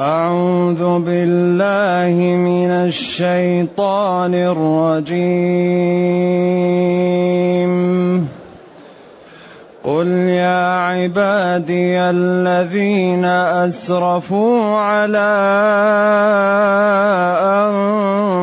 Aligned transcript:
أعوذ 0.00 1.04
بالله 1.04 2.16
من 2.36 2.70
الشيطان 2.88 4.34
الرجيم. 4.34 5.20
قل 9.84 10.08
يا 10.08 10.62
عبادي 10.88 12.00
الذين 12.00 13.24
أسرفوا 13.68 14.76
على 14.76 15.32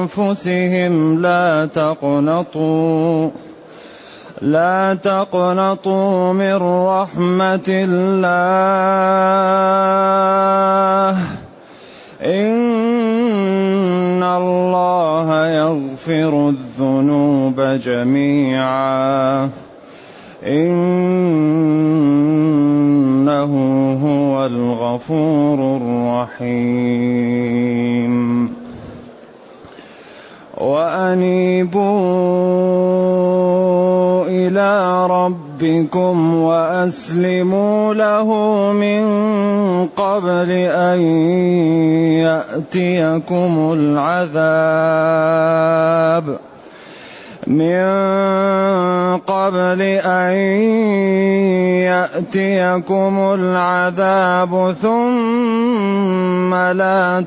أنفسهم 0.05 1.21
لا 1.21 1.69
تقنطوا 1.73 3.29
لا 4.41 4.93
تقنطوا 4.93 6.33
من 6.33 6.55
رحمة 6.85 7.67
الله. 7.67 8.97
إن 12.27 14.23
الله 14.23 15.47
يغفر 15.47 16.49
الذنوب 16.49 17.61
جميعا. 17.61 19.49
إنه 20.47 21.13
هو 24.03 24.45
الغفور 24.45 25.77
الرحيم. 25.77 27.07
وأنيبوا 30.57 31.87
إلى 34.25 35.07
ربكم 35.07 36.35
وأسلموا 36.35 37.93
له 37.93 38.33
من 38.71 39.05
قبل 39.87 40.51
أن 40.51 41.01
يأتيكم 42.25 43.73
العذاب. 43.77 44.67
من 47.47 49.23
قبل 49.23 49.81
أن 50.03 50.33
يأتيكم 51.87 53.13
العذاب 53.39 54.75
ثم 54.81 56.55
لا 56.55 57.25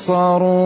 تنصرون. 0.00 0.64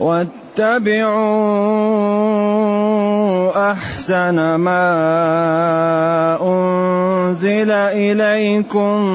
واتبعوا 0.00 1.42
أحسن 3.70 4.54
ما 4.54 4.88
أنزل 6.40 7.70
إليكم 7.70 9.06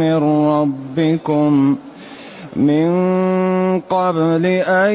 من 0.00 0.16
ربكم. 0.48 1.76
من 2.56 2.90
قبل 3.80 4.46
أن 4.46 4.94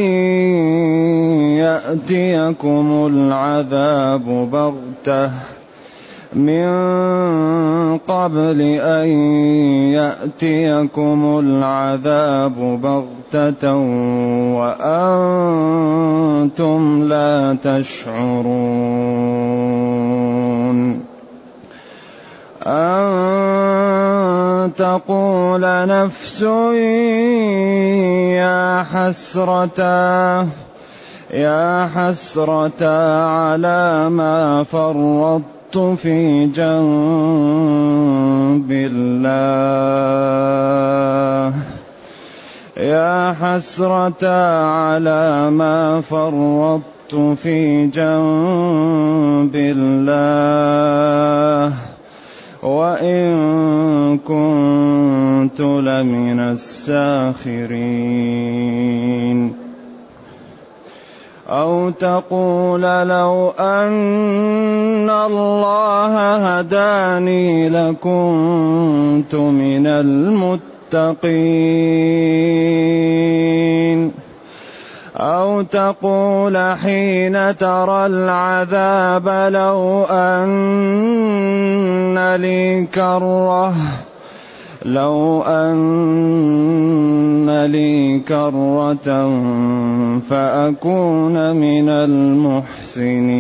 يأتيكم 1.56 3.10
العذاب 3.14 4.50
بغتة. 4.52 5.32
من 6.36 6.68
قبل 7.98 8.62
أن 8.82 9.08
يأتيكم 9.94 11.40
العذاب 11.40 12.82
بغتة 12.82 13.76
وأنتم 16.52 17.08
لا 17.08 17.58
تشعرون. 17.64 19.95
أن 22.68 24.06
تقول 24.74 25.62
نفس 25.62 26.42
يا 28.42 28.84
حسرة 28.84 29.80
يا 31.32 31.90
حسرة 31.96 32.86
على 33.26 34.10
ما 34.10 34.64
فرطت 34.64 35.78
في 35.78 36.46
جنب 36.46 36.66
الله. 38.72 40.34
يا 42.78 43.36
حسرة 43.42 44.28
على 44.66 45.50
ما 45.50 46.02
فرطت 46.02 47.16
في 47.44 47.88
جنب 47.88 49.56
الله. 49.56 50.76
وإن 52.66 54.18
كنت 54.18 55.62
لمن 55.62 56.40
الساخرين 56.40 57.86
أو 61.50 61.90
تقول 61.90 62.82
لو 62.82 63.50
أن 63.60 65.10
الله 65.10 66.36
هداني 66.36 67.70
لكنت 67.70 69.36
من 69.36 69.88
المتقين 69.88 71.06
أو 75.16 75.62
تقول 75.62 76.58
حين 76.58 77.58
ترى 77.58 78.06
العذاب 78.06 79.28
لو 79.54 80.04
أن 80.10 80.56
لي 82.36 82.86
كرة 82.94 83.74
لو 84.86 85.44
أن 85.44 86.46
لي 87.66 88.20
كرة 88.20 89.30
فأكون 90.30 91.56
من 91.56 91.90
المحسنين. 91.90 93.36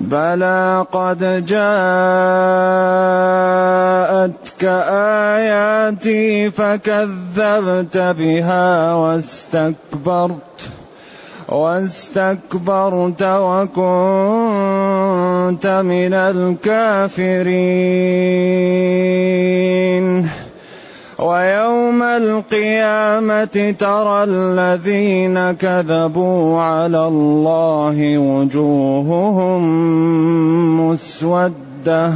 بلى 0.00 0.86
قد 0.92 1.46
جاءتك 1.46 1.60
آياتي 5.34 6.50
فكذبت 6.50 7.96
بها 7.98 8.94
واستكبرت 8.94 10.70
واستكبرت 11.48 13.22
وكنت 13.22 13.66
من 15.66 16.14
الكافرين. 16.14 17.20
ويوم 21.20 22.02
القيامة 22.02 23.74
ترى 23.78 24.24
الذين 24.24 25.52
كذبوا 25.52 26.60
على 26.60 27.06
الله 27.06 28.18
وجوههم 28.18 29.60
مسودة. 30.80 32.12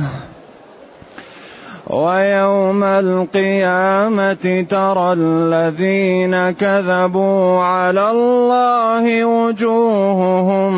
ويوم 1.86 2.84
القيامة 2.84 4.66
ترى 4.70 5.12
الذين 5.12 6.50
كذبوا 6.50 7.60
على 7.60 8.10
الله 8.10 9.24
وجوههم 9.24 10.72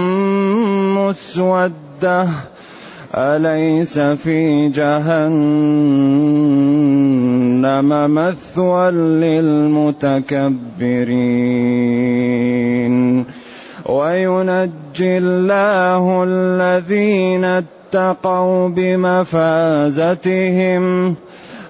مسودة. 0.99 2.29
أليس 3.15 3.99
في 3.99 4.69
جهنم 4.69 5.35
مثوى 8.15 8.91
للمتكبرين؟ 8.91 10.07
وينجي 13.87 15.19
الله 15.19 16.25
الذين 16.29 17.45
اتقوا 17.45 18.69
بمفازتهم 18.69 20.05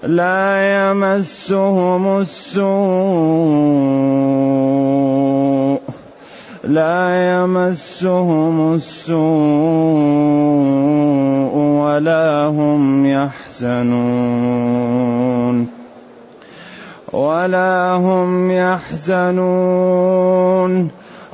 لا 0.03 0.91
يمسهم 0.91 2.19
السوء. 2.19 2.67
لا 6.67 7.33
يمسهم 7.33 8.75
السوء 8.75 9.17
ولا 11.57 12.47
هم 12.47 13.07
يحزنون. 13.07 13.87
ولا 17.13 17.95
هم 17.95 18.51
يحزنون. 18.51 19.37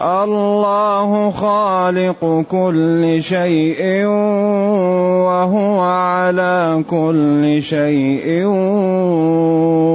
الله 0.01 1.31
خالق 1.31 2.45
كل 2.51 3.23
شيء 3.23 4.07
وهو 5.27 5.81
على 5.81 6.85
كل 6.91 7.63
شيء 7.63 8.45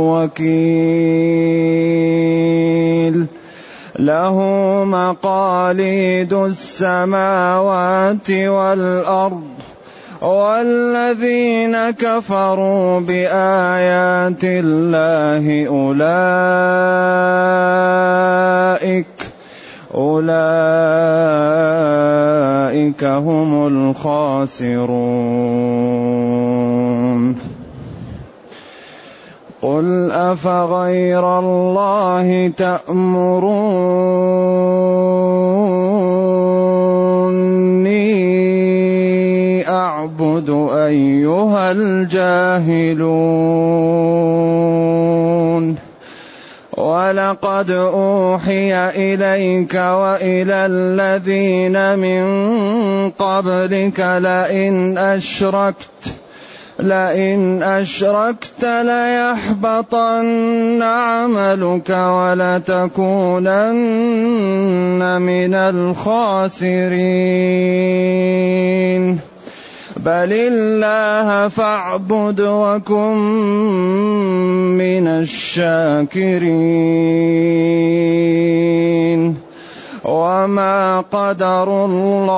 وكيل. 0.10 0.78
له 4.00 4.38
مقاليد 4.86 6.34
السماوات 6.34 8.32
والأرض 8.32 9.44
والذين 10.22 11.90
كفروا 11.92 13.00
بآيات 13.00 14.44
الله 14.44 15.68
أولئك 15.68 16.18
أولئك 19.96 20.24
هم 23.04 23.68
الخاسرون. 23.68 24.78
قل 29.68 30.12
افغير 30.12 31.40
الله 31.40 32.48
تامروني 32.58 33.68
اعبد 39.70 40.50
ايها 40.72 41.72
الجاهلون 41.72 43.08
ولقد 46.78 47.72
اوحي 47.72 48.90
اليك 48.90 49.76
والى 49.76 50.66
الذين 50.66 52.00
من 52.00 52.24
قبلك 53.10 54.00
لئن 54.00 54.98
اشركت 54.98 56.17
لئن 56.80 57.64
أشركت 57.64 58.62
ليحبطن 58.62 60.30
عملك 60.84 61.90
ولتكونن 61.90 63.02
من 65.22 65.54
الخاسرين. 65.54 66.78
بل 69.98 70.32
الله 70.34 71.48
فاعبد 71.48 72.42
وكن 72.42 73.18
من 74.78 75.08
الشاكرين. 75.08 76.68
وما 80.06 81.02
قدروا 81.12 81.88
الله 81.88 82.38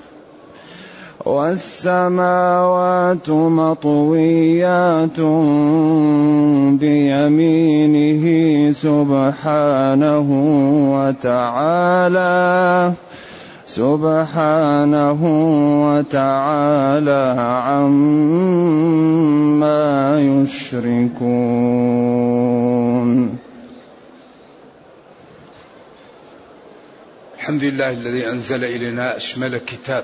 والسماوات 1.25 2.89
مطويات 3.29 5.19
بيمينه 6.79 8.25
سبحانه 8.71 10.27
وتعالى 10.95 12.93
سبحانه 13.67 15.21
وتعالى 15.87 17.23
عما 17.67 18.21
يشركون. 20.19 21.51
الحمد 27.39 27.63
لله 27.63 27.89
الذي 27.91 28.29
أنزل 28.29 28.63
إلينا 28.63 29.17
أشمل 29.17 29.57
كتاب. 29.57 30.03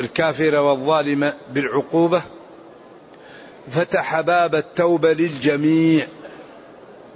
الكافر 0.00 0.56
والظالم 0.56 1.32
بالعقوبة 1.50 2.22
فتح 3.70 4.20
باب 4.20 4.54
التوبة 4.54 5.12
للجميع. 5.12 6.06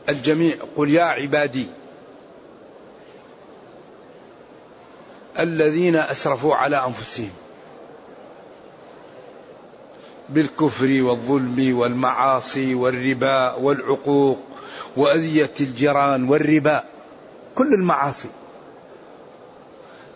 الجميع 0.08 0.54
قل 0.76 0.90
يا 0.90 1.02
عبادي 1.02 1.66
الذين 5.38 5.96
أسرفوا 5.96 6.54
على 6.54 6.84
أنفسهم 6.86 7.30
بالكفر 10.28 11.02
والظلم 11.02 11.78
والمعاصي 11.78 12.74
والربا 12.74 13.54
والعقوق 13.54 14.38
وأذية 14.96 15.50
الجيران 15.60 16.28
والربا 16.28 16.84
كل 17.54 17.74
المعاصي. 17.74 18.28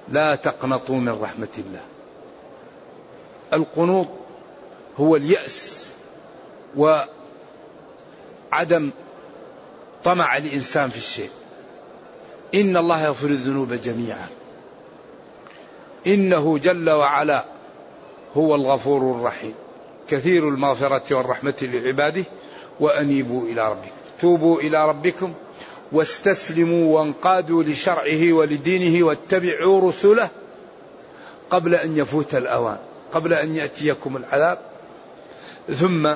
لا 0.08 0.34
تقنطوا 0.34 0.96
من 0.96 1.18
رحمة 1.22 1.48
الله. 1.58 1.80
القنوط 3.54 4.06
هو 5.00 5.16
اليأس 5.16 5.90
وعدم 6.76 7.10
طمع 10.04 10.36
الإنسان 10.36 10.90
في 10.90 10.96
الشيء. 10.96 11.30
إن 12.54 12.76
الله 12.76 13.04
يغفر 13.04 13.26
الذنوب 13.26 13.72
جميعا. 13.72 14.28
إنه 16.06 16.58
جل 16.58 16.90
وعلا 16.90 17.44
هو 18.36 18.54
الغفور 18.54 19.16
الرحيم. 19.16 19.54
كثير 20.08 20.48
المغفرة 20.48 21.16
والرحمة 21.16 21.54
لعباده 21.62 22.24
وأنيبوا 22.80 23.48
إلى 23.48 23.70
ربكم. 23.70 23.90
توبوا 24.20 24.60
إلى 24.60 24.88
ربكم 24.88 25.34
واستسلموا 25.92 26.98
وانقادوا 26.98 27.62
لشرعه 27.62 28.32
ولدينه 28.32 29.06
واتبعوا 29.06 29.88
رسله 29.88 30.28
قبل 31.50 31.74
أن 31.74 31.96
يفوت 31.96 32.34
الأوان. 32.34 32.78
قبل 33.14 33.32
أن 33.32 33.56
يأتيكم 33.56 34.16
العذاب 34.16 34.58
ثم 35.68 36.14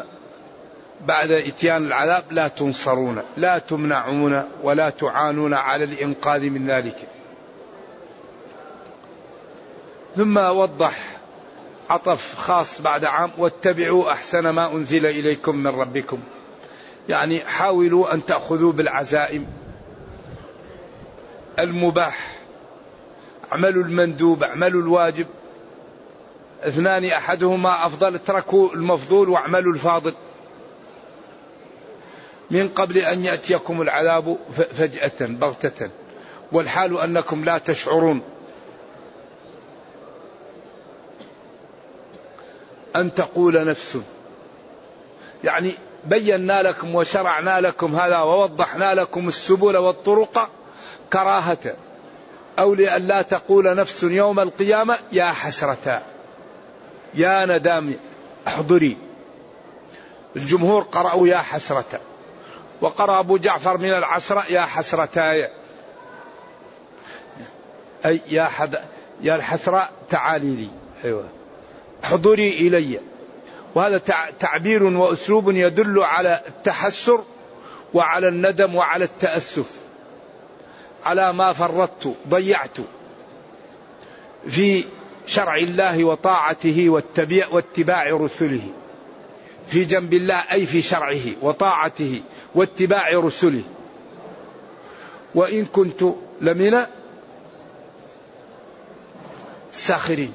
بعد 1.06 1.30
إتيان 1.30 1.86
العذاب 1.86 2.24
لا 2.30 2.48
تنصرون 2.48 3.22
لا 3.36 3.58
تمنعون 3.58 4.44
ولا 4.62 4.90
تعانون 4.90 5.54
على 5.54 5.84
الإنقاذ 5.84 6.40
من 6.40 6.70
ذلك. 6.70 7.08
ثم 10.16 10.36
وضح 10.36 11.18
عطف 11.90 12.34
خاص 12.36 12.80
بعد 12.80 13.04
عام 13.04 13.30
واتبعوا 13.38 14.12
أحسن 14.12 14.48
ما 14.48 14.72
أنزل 14.72 15.06
إليكم 15.06 15.56
من 15.56 15.66
ربكم. 15.66 16.18
يعني 17.08 17.40
حاولوا 17.40 18.14
أن 18.14 18.24
تأخذوا 18.24 18.72
بالعزائم 18.72 19.46
المباح 21.58 22.38
اعملوا 23.52 23.84
المندوب 23.84 24.42
اعملوا 24.42 24.82
الواجب. 24.82 25.26
اثنان 26.62 27.04
أحدهما 27.04 27.86
أفضل 27.86 28.14
اتركوا 28.14 28.74
المفضول 28.74 29.28
واعملوا 29.28 29.72
الفاضل. 29.72 30.14
من 32.50 32.68
قبل 32.68 32.98
أن 32.98 33.24
يأتيكم 33.24 33.82
العذاب 33.82 34.38
فجأة 34.72 35.12
بغتة. 35.20 35.90
والحال 36.52 36.98
أنكم 37.00 37.44
لا 37.44 37.58
تشعرون. 37.58 38.22
أن 42.96 43.14
تقول 43.14 43.68
نفس. 43.68 43.98
يعني 45.44 45.72
بينا 46.04 46.62
لكم 46.62 46.94
وشرعنا 46.94 47.60
لكم 47.60 47.94
هذا 47.94 48.18
ووضحنا 48.18 48.94
لكم 48.94 49.28
السبل 49.28 49.76
والطرق 49.76 50.50
كراهة. 51.12 51.74
أو 52.58 52.74
لأن 52.74 53.06
لا 53.06 53.22
تقول 53.22 53.76
نفس 53.76 54.02
يوم 54.02 54.40
القيامة 54.40 54.98
يا 55.12 55.24
حسرتا 55.24 56.02
يا 57.14 57.46
ندام 57.46 57.96
احضري. 58.46 58.96
الجمهور 60.36 60.82
قرأوا 60.82 61.28
يا 61.28 61.38
حسرة. 61.38 62.00
وقرأ 62.80 63.20
أبو 63.20 63.36
جعفر 63.36 63.78
من 63.78 63.92
العسرة 63.92 64.44
يا 64.48 64.60
حسرتاي. 64.60 65.50
أي 68.06 68.20
يا 68.28 68.44
حد 68.44 68.78
يا 69.22 69.34
الحسرة 69.34 69.88
تعالي 70.10 70.56
لي. 70.56 70.68
أيوة. 71.04 71.28
حضوري 72.02 72.48
إلي. 72.48 73.00
وهذا 73.74 73.98
تعبير 74.40 74.82
وأسلوب 74.82 75.50
يدل 75.50 76.02
على 76.02 76.40
التحسر 76.48 77.24
وعلى 77.94 78.28
الندم 78.28 78.74
وعلى 78.74 79.04
التأسف. 79.04 79.80
على 81.04 81.32
ما 81.32 81.52
فرطت 81.52 82.14
ضيعت. 82.28 82.76
في 84.48 84.84
شرع 85.28 85.56
الله 85.56 86.04
وطاعته 86.04 86.90
واتباع 87.50 88.04
رسله. 88.10 88.68
في 89.68 89.84
جنب 89.84 90.14
الله 90.14 90.34
أي 90.52 90.66
في 90.66 90.82
شرعه 90.82 91.20
وطاعته 91.42 92.22
واتباع 92.54 93.08
رسله. 93.10 93.62
وإن 95.34 95.64
كنت 95.64 96.04
لمن 96.40 96.86
الساخرين. 99.72 100.32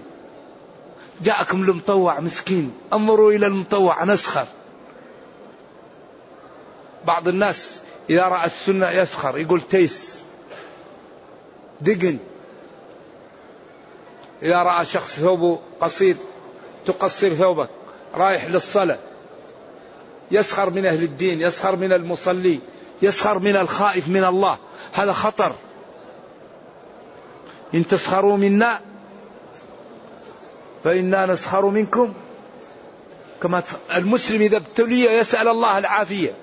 جاءكم 1.22 1.64
المطوع 1.64 2.20
مسكين 2.20 2.74
انظروا 2.94 3.32
إلى 3.32 3.48
المطوع 3.48 4.04
نسخر. 4.04 4.46
بعض 7.08 7.28
الناس 7.28 7.80
إذا 8.10 8.24
رأى 8.24 8.46
السنة 8.46 8.90
يسخر 8.90 9.38
يقول 9.38 9.62
تيس 9.62 10.20
دقن. 11.82 12.18
إذا 14.44 14.64
رأى 14.64 14.86
شخص 14.86 15.20
ثوبه 15.20 15.60
قصير 15.82 16.16
تقصر 16.86 17.30
ثوبك 17.30 17.70
رايح 18.16 18.46
للصلاة. 18.46 18.98
يسخر 20.32 20.70
من 20.70 20.86
أهل 20.86 21.04
الدين 21.04 21.42
يسخر 21.42 21.76
من 21.76 21.94
المصلي 21.94 22.60
يسخر 23.02 23.40
من 23.40 23.56
الخائف 23.56 24.08
من 24.08 24.24
الله. 24.24 24.58
هذا 24.94 25.14
خطر. 25.14 25.56
إن 27.74 27.88
تسخروا 27.88 28.38
منا 28.38 28.80
فإنا 30.84 31.26
نسخر 31.26 31.66
منكم. 31.66 32.14
كما 33.44 33.64
المسلم 33.96 34.42
إذا 34.42 34.58
ابتلي 34.58 35.06
يسأل 35.06 35.48
الله 35.48 35.78
العافية. 35.78 36.34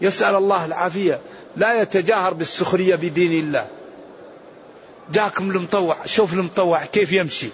يسأل 0.00 0.34
الله 0.34 0.64
العافية. 0.64 1.20
لا 1.56 1.82
يتجاهر 1.82 2.34
بالسخرية 2.34 2.94
بدين 2.94 3.32
الله. 3.32 3.66
جاكم 5.12 5.50
المطوع 5.50 5.96
شوف 6.06 6.32
المطوع 6.32 6.84
كيف 6.84 7.12
يمشي. 7.12 7.48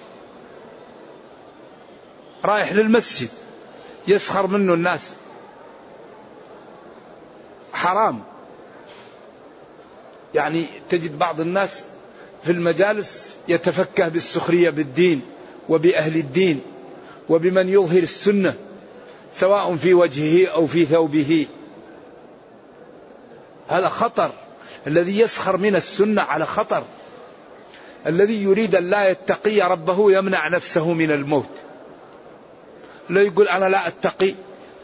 رايح 2.45 2.73
للمسجد 2.73 3.28
يسخر 4.09 4.47
منه 4.47 4.75
الناس. 4.75 5.12
حرام. 7.73 8.23
يعني 10.35 10.66
تجد 10.88 11.19
بعض 11.19 11.40
الناس 11.40 11.85
في 12.45 12.52
المجالس 12.52 13.37
يتفكه 13.49 14.09
بالسخرية 14.09 14.71
بالدين 14.71 15.23
وبأهل 15.69 16.16
الدين 16.16 16.61
وبمن 17.28 17.69
يظهر 17.69 18.02
السنة 18.02 18.54
سواء 19.33 19.76
في 19.76 19.95
وجهه 19.95 20.49
أو 20.49 20.66
في 20.66 20.85
ثوبه. 20.85 21.47
هذا 23.69 23.88
خطر. 23.88 24.30
الذي 24.87 25.21
يسخر 25.21 25.57
من 25.57 25.76
السنة 25.76 26.23
على 26.23 26.47
خطر. 26.47 26.85
الذي 28.07 28.42
يريد 28.42 28.75
أن 28.75 28.90
لا 28.90 29.09
يتقي 29.09 29.61
ربه 29.61 30.12
يمنع 30.12 30.49
نفسه 30.49 30.92
من 30.92 31.11
الموت. 31.11 31.50
لا 33.11 33.23
يقول 33.23 33.49
أنا 33.49 33.64
لا 33.64 33.88
أتقي 33.88 34.35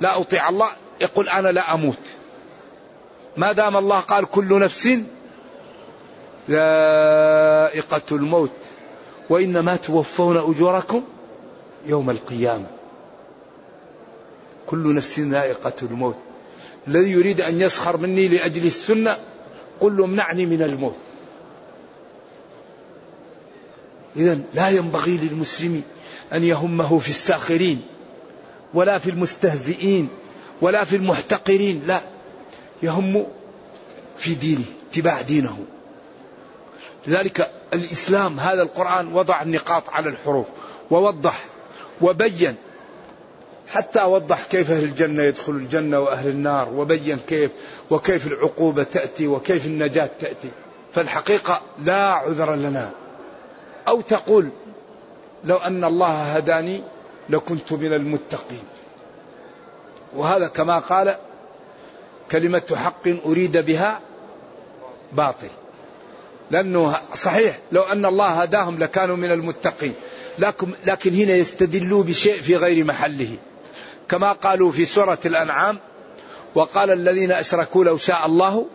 لا 0.01 0.21
أطيع 0.21 0.49
الله 0.49 0.69
يقول 1.01 1.29
أنا 1.29 1.49
لا 1.49 1.75
أموت. 1.75 1.99
ما 3.37 3.53
دام 3.53 3.77
الله 3.77 4.01
قال 4.01 4.27
كل 4.27 4.59
نفس 4.59 4.89
ذائقة 6.51 8.03
الموت 8.13 8.51
وإنما 9.31 9.77
توفون 9.77 10.37
أجوركم 10.37 11.03
يوم 11.87 12.11
القيامة. 12.11 12.67
كل 14.67 14.95
نفس 14.95 15.21
ذائقة 15.21 15.73
الموت. 15.83 16.17
الذي 16.89 17.11
يريد 17.11 17.41
أن 17.41 17.61
يسخر 17.61 17.97
مني 17.97 18.29
لأجل 18.29 18.67
السنة 18.67 19.17
قل 19.81 19.97
له 19.97 20.05
امنعني 20.05 20.47
من 20.47 20.63
الموت. 20.63 20.97
إذا 24.17 24.39
لا 24.55 24.69
ينبغي 24.69 25.17
للمسلم 25.17 25.83
أن 26.33 26.45
يهمه 26.45 26.99
في 26.99 27.09
الساخرين 27.09 27.83
ولا 28.75 28.99
في 28.99 29.11
المستهزئين 29.11 30.09
ولا 30.61 30.85
في 30.85 30.97
المحتقرين 30.97 31.83
لا 31.87 32.01
يهم 32.83 33.27
في 34.19 34.35
دينه 34.35 34.65
اتباع 34.91 35.21
دينه. 35.23 35.59
لذلك 37.07 37.51
الإسلام 37.75 38.41
هذا 38.41 38.63
القرآن 38.63 39.13
وضع 39.13 39.43
النقاط 39.43 39.91
على 39.91 40.09
الحروف 40.09 40.47
ووضح 40.91 41.45
وبين 42.01 42.55
حتى 43.69 44.03
وضح 44.03 44.43
كيف 44.51 44.71
أهل 44.71 44.85
الجنة 44.85 45.23
يدخل 45.23 45.53
الجنة 45.53 45.99
وأهل 45.99 46.29
النار 46.29 46.69
وبين 46.69 47.19
كيف 47.29 47.51
وكيف 47.91 48.27
العقوبة 48.27 48.83
تأتي 48.83 49.27
وكيف 49.27 49.67
النجاة 49.67 50.11
تأتي. 50.21 50.49
فالحقيقة 50.95 51.61
لا 51.85 52.13
عذر 52.13 52.55
لنا. 52.55 52.91
أو 53.89 54.01
تقول 54.01 54.49
لو 55.45 55.57
أن 55.57 55.85
الله 55.85 56.23
هداني 56.23 56.83
لكنت 57.29 57.73
من 57.73 57.93
المتقين. 57.93 58.65
وهذا 60.15 60.49
كما 60.49 60.79
قال 60.79 61.17
كلمة 62.31 62.77
حق 62.77 63.09
أريد 63.27 63.57
بها 63.59 64.01
باطل. 65.13 65.49
لأنه 66.51 66.97
صحيح 67.15 67.59
لو 67.73 67.83
أن 67.83 68.07
الله 68.07 68.29
هداهم 68.29 68.79
لكانوا 68.79 69.17
من 69.17 69.31
المتقين. 69.31 69.95
لكن, 70.39 70.71
لكن 70.87 71.15
هنا 71.15 71.33
يستدلوا 71.33 72.03
بشيء 72.03 72.35
في 72.35 72.57
غير 72.57 72.85
محله. 72.85 73.37
كما 74.09 74.33
قالوا 74.33 74.71
في 74.71 74.85
سورة 74.85 75.19
الأنعام 75.25 75.79
وقال 76.55 76.91
الذين 76.91 77.33
أشركوا 77.33 77.85
لو 77.85 77.97
شاء 77.97 78.27
الله 78.27 78.67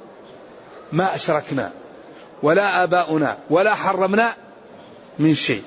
ما 0.91 1.15
أشركنا 1.15 1.71
ولا 2.43 2.83
آباؤنا 2.83 3.37
ولا 3.49 3.75
حرمنا 3.75 4.35
من 5.21 5.35
شيء. 5.35 5.63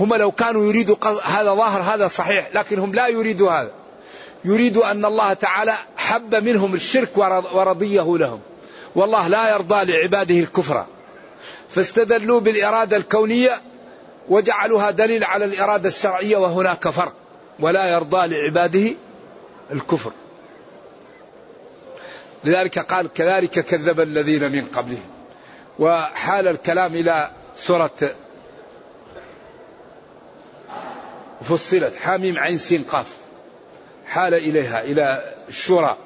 هم 0.00 0.14
لو 0.14 0.32
كانوا 0.32 0.66
يريدوا 0.66 0.96
هذا 1.24 1.54
ظاهر 1.54 1.94
هذا 1.94 2.08
صحيح 2.08 2.48
لكن 2.54 2.78
هم 2.78 2.94
لا 2.94 3.08
يريدوا 3.08 3.50
هذا. 3.50 3.70
يريدوا 4.44 4.90
أن 4.90 5.04
الله 5.04 5.32
تعالى 5.32 5.74
حب 5.96 6.34
منهم 6.34 6.74
الشرك 6.74 7.16
ورضيه 7.52 8.16
لهم. 8.18 8.40
والله 8.94 9.28
لا 9.28 9.50
يرضى 9.50 9.92
لعباده 9.92 10.34
الكفر. 10.34 10.86
فاستدلوا 11.70 12.40
بالإرادة 12.40 12.96
الكونية 12.96 13.62
وجعلوها 14.28 14.90
دليل 14.90 15.24
على 15.24 15.44
الإرادة 15.44 15.88
الشرعية 15.88 16.36
وهناك 16.36 16.88
فرق. 16.88 17.12
ولا 17.60 17.86
يرضى 17.86 18.26
لعباده 18.26 18.94
الكفر. 19.72 20.12
لذلك 22.44 22.78
قال 22.78 23.12
كذلك 23.12 23.50
كذب 23.50 24.00
الذين 24.00 24.52
من 24.52 24.66
قبلهم. 24.66 25.10
وحال 25.78 26.48
الكلام 26.48 26.94
إلى 26.94 27.30
سورة 27.56 28.14
فصلت 31.42 31.96
حاميم 31.96 32.38
عين 32.38 32.58
سين 32.58 32.82
قاف. 32.82 33.06
حال 34.06 34.34
إليها 34.34 34.82
إلى 34.82 35.34
الشورى. 35.48 35.96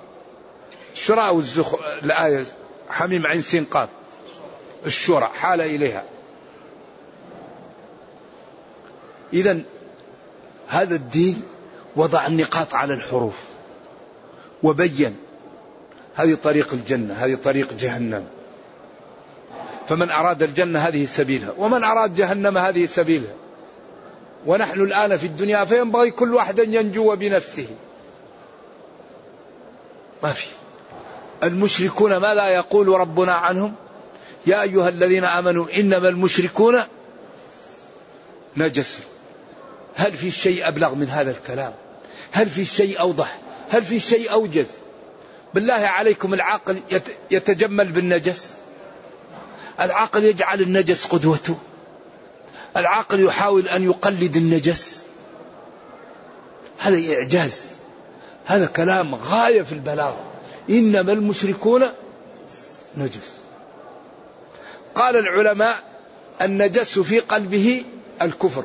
الشورى 0.92 1.26
أو 1.26 1.38
الزخ... 1.38 1.74
الآية 2.02 2.44
حميم 2.88 3.26
عين 3.26 3.42
سين 3.42 3.64
قاف. 3.64 3.88
الشورى 4.86 5.26
حال 5.26 5.60
إليها. 5.60 6.04
إذا 9.32 9.60
هذا 10.68 10.94
الدين 10.94 11.42
وضع 11.96 12.26
النقاط 12.26 12.74
على 12.74 12.94
الحروف. 12.94 13.36
وبين 14.62 15.16
هذه 16.14 16.34
طريق 16.34 16.72
الجنة 16.72 17.14
هذه 17.14 17.34
طريق 17.34 17.72
جهنم. 17.72 18.26
فمن 19.88 20.10
أراد 20.10 20.42
الجنة 20.42 20.78
هذه 20.78 21.04
سبيلها 21.04 21.52
ومن 21.58 21.84
أراد 21.84 22.14
جهنم 22.14 22.58
هذه 22.58 22.86
سبيلها. 22.86 23.43
ونحن 24.46 24.80
الآن 24.80 25.16
في 25.16 25.26
الدنيا 25.26 25.64
فينبغي 25.64 26.10
كل 26.10 26.34
واحد 26.34 26.60
أن 26.60 26.74
ينجو 26.74 27.16
بنفسه. 27.16 27.66
ما 30.22 30.32
في. 30.32 30.46
المشركون 31.42 32.16
ماذا 32.16 32.48
يقول 32.48 32.88
ربنا 32.88 33.32
عنهم؟ 33.34 33.74
يا 34.46 34.62
أيها 34.62 34.88
الذين 34.88 35.24
آمنوا 35.24 35.66
إنما 35.76 36.08
المشركون 36.08 36.80
نجس. 38.56 39.00
هل 39.96 40.12
في 40.12 40.30
شيء 40.30 40.68
أبلغ 40.68 40.94
من 40.94 41.08
هذا 41.08 41.30
الكلام؟ 41.30 41.72
هل 42.32 42.50
في 42.50 42.64
شيء 42.64 43.00
أوضح؟ 43.00 43.38
هل 43.70 43.82
في 43.82 44.00
شيء 44.00 44.32
أوجز؟ 44.32 44.66
بالله 45.54 45.74
عليكم 45.74 46.34
العاقل 46.34 46.80
يتجمل 47.30 47.92
بالنجس. 47.92 48.52
العاقل 49.80 50.24
يجعل 50.24 50.60
النجس 50.60 51.06
قدوته. 51.06 51.58
العاقل 52.76 53.24
يحاول 53.24 53.68
أن 53.68 53.84
يقلد 53.84 54.36
النجس. 54.36 55.02
هذا 56.78 57.14
إعجاز. 57.14 57.68
هذا 58.44 58.66
كلام 58.66 59.14
غاية 59.14 59.62
في 59.62 59.72
البلاغة 59.72 60.24
إنما 60.70 61.12
المشركون 61.12 61.84
نجس. 62.96 63.30
قال 64.94 65.16
العلماء 65.16 65.82
النجس 66.42 66.98
في 66.98 67.18
قلبه 67.18 67.84
الكفر 68.22 68.64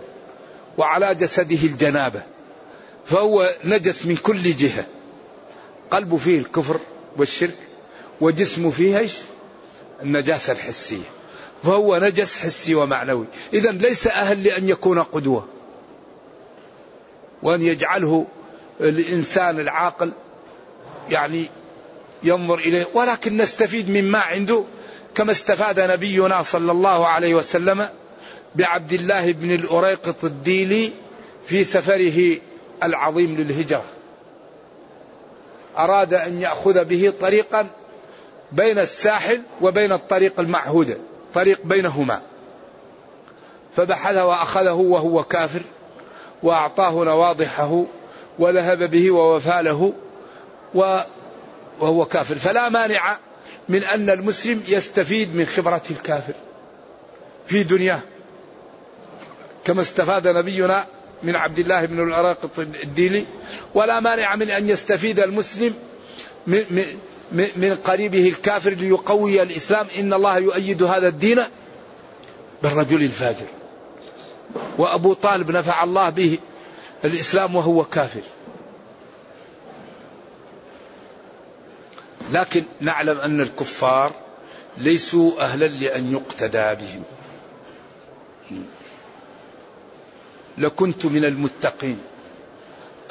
وعلى 0.77 1.15
جسده 1.15 1.67
الجنابة. 1.67 2.21
فهو 3.05 3.55
نجس 3.63 4.05
من 4.05 4.17
كل 4.17 4.43
جهة. 4.43 4.85
قلبه 5.91 6.17
فيه 6.17 6.39
الكفر 6.39 6.79
والشرك 7.17 7.57
وجسمه 8.21 8.69
فيه؟ 8.69 9.07
النجاسة 10.01 10.53
الحسية. 10.53 11.18
فهو 11.63 11.97
نجس 11.97 12.37
حسي 12.37 12.75
ومعنوي. 12.75 13.25
إذا 13.53 13.71
ليس 13.71 14.07
أهل 14.07 14.43
لأن 14.43 14.69
يكون 14.69 14.99
قدوة. 14.99 15.47
وأن 17.43 17.61
يجعله 17.61 18.25
الإنسان 18.81 19.59
العاقل 19.59 20.11
يعني 21.09 21.45
ينظر 22.23 22.57
إليه. 22.57 22.87
ولكن 22.93 23.37
نستفيد 23.37 23.89
مما 23.89 24.19
عنده 24.19 24.63
كما 25.15 25.31
استفاد 25.31 25.79
نبينا 25.79 26.43
صلى 26.43 26.71
الله 26.71 27.07
عليه 27.07 27.35
وسلم 27.35 27.89
بعبد 28.55 28.93
الله 28.93 29.31
بن 29.31 29.51
الأريقط 29.51 30.23
الديلي 30.25 30.91
في 31.45 31.63
سفره 31.63 32.37
العظيم 32.83 33.35
للهجرة. 33.35 33.83
أراد 35.77 36.13
أن 36.13 36.41
يأخذ 36.41 36.85
به 36.85 37.13
طريقا 37.21 37.67
بين 38.51 38.79
الساحل 38.79 39.41
وبين 39.61 39.91
الطريق 39.91 40.39
المعهودة 40.39 40.97
طريق 41.33 41.59
بينهما. 41.63 42.21
فبحث 43.75 44.15
وأخذه 44.15 44.71
وهو 44.71 45.23
كافر 45.23 45.61
وأعطاه 46.43 46.91
نواضحه 46.91 47.83
وذهب 48.39 48.83
به 48.83 49.11
ووفى 49.11 49.59
له 49.61 49.93
وهو 51.79 52.05
كافر. 52.05 52.35
فلا 52.35 52.69
مانع 52.69 53.17
من 53.69 53.83
أن 53.83 54.09
المسلم 54.09 54.63
يستفيد 54.67 55.35
من 55.35 55.45
خبرة 55.45 55.83
الكافر 55.91 56.33
في 57.45 57.63
دنياه. 57.63 57.99
كما 59.65 59.81
استفاد 59.81 60.27
نبينا 60.27 60.85
من 61.23 61.35
عبد 61.35 61.59
الله 61.59 61.85
بن 61.85 62.07
الأراقط 62.07 62.59
الديلي. 62.59 63.25
ولا 63.73 63.99
مانع 63.99 64.35
من 64.35 64.49
أن 64.49 64.69
يستفيد 64.69 65.19
المسلم 65.19 65.73
من, 67.31 67.75
قريبه 67.75 68.27
الكافر 68.29 68.69
ليقوي 68.69 69.41
الإسلام. 69.41 69.87
إن 69.99 70.13
الله 70.13 70.37
يؤيد 70.37 70.83
هذا 70.83 71.07
الدين 71.07 71.43
بالرجل 72.63 73.03
الفاجر. 73.03 73.45
وأبو 74.77 75.13
طالب 75.13 75.51
نفع 75.51 75.83
الله 75.83 76.09
به 76.09 76.37
الإسلام 77.05 77.55
وهو 77.55 77.85
كافر. 77.85 78.21
لكن 82.31 82.63
نعلم 82.81 83.17
أن 83.17 83.41
الكفار 83.41 84.13
ليسوا 84.77 85.41
أهلا 85.41 85.65
لأن 85.65 86.11
يقتدى 86.11 86.75
بهم. 86.75 87.03
لكنت 90.57 91.05
من 91.05 91.25
المتقين. 91.25 91.99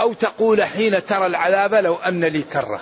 أو 0.00 0.12
تقول 0.12 0.64
حين 0.64 1.06
ترى 1.06 1.26
العذاب 1.26 1.74
لو 1.74 1.94
أن 1.94 2.24
لي 2.24 2.42
كرة. 2.42 2.80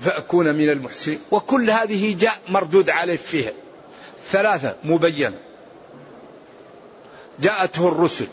فأكون 0.00 0.54
من 0.54 0.70
المحسنين. 0.70 1.20
وكل 1.30 1.70
هذه 1.70 2.16
جاء 2.18 2.38
مردود 2.48 2.90
عليه 2.90 3.16
فيها. 3.16 3.52
ثلاثة 4.30 4.76
مبينة 4.84 5.38
جاءته 7.40 7.88
الرسل. 7.88 8.26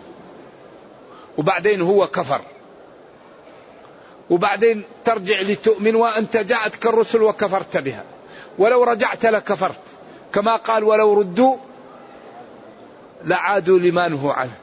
وبعدين 1.37 1.81
هو 1.81 2.07
كفر. 2.07 2.41
وبعدين 4.29 4.83
ترجع 5.05 5.41
لتؤمن 5.41 5.95
وأنت 5.95 6.37
جاءتك 6.37 6.85
الرسل 6.85 7.21
وكفرت 7.21 7.77
بها. 7.77 8.03
ولو 8.57 8.83
رجعت 8.83 9.25
لكفرت. 9.25 9.79
كما 10.33 10.55
قال 10.55 10.83
ولو 10.83 11.13
ردوا 11.13 11.57
لعادوا 13.25 13.79
لما 13.79 14.07
نهوا 14.07 14.33
عنه. 14.33 14.57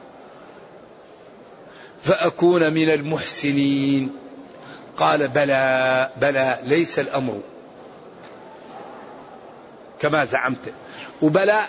فأكون 2.03 2.73
من 2.73 2.89
المحسنين. 2.89 4.20
قال 4.97 5.27
بلى 5.27 6.09
بلى 6.21 6.59
ليس 6.63 6.99
الأمر. 6.99 7.41
كما 10.01 10.25
زعمت. 10.25 10.73
وبلى 11.21 11.67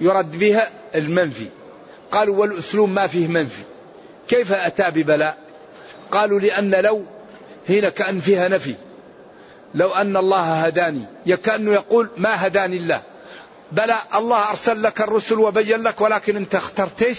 يرد 0.00 0.38
بها 0.38 0.70
المنفي. 0.94 1.48
قالوا 2.12 2.36
والأسلوب 2.36 2.88
ما 2.88 3.06
فيه 3.06 3.28
منفي. 3.28 3.62
كيف 4.28 4.52
أتى 4.52 4.90
ببلاء؟ 4.90 5.38
قالوا 6.10 6.40
لأن 6.40 6.74
لو 6.74 7.04
هنا 7.68 7.88
كأن 7.88 8.20
فيها 8.20 8.48
نفي. 8.48 8.74
لو 9.74 9.90
أن 9.90 10.16
الله 10.16 10.64
هداني. 10.64 11.04
يكأنه 11.26 11.72
يقول 11.72 12.10
ما 12.16 12.46
هداني 12.46 12.76
الله. 12.76 13.02
بلى 13.72 13.96
الله 14.14 14.50
أرسل 14.50 14.82
لك 14.82 15.00
الرسل 15.00 15.38
وبين 15.38 15.82
لك 15.82 16.00
ولكن 16.00 16.36
أنت 16.36 16.54
اخترت 16.54 17.16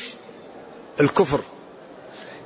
الكفر. 1.01 1.39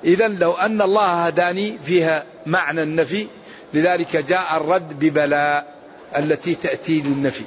إذا 0.03 0.27
لو 0.27 0.51
أن 0.51 0.81
الله 0.81 1.25
هداني 1.25 1.77
فيها 1.77 2.23
معنى 2.45 2.83
النفي 2.83 3.27
لذلك 3.73 4.17
جاء 4.17 4.57
الرد 4.57 4.99
ببلاء 4.99 5.75
التي 6.17 6.55
تأتي 6.55 7.01
للنفي. 7.01 7.43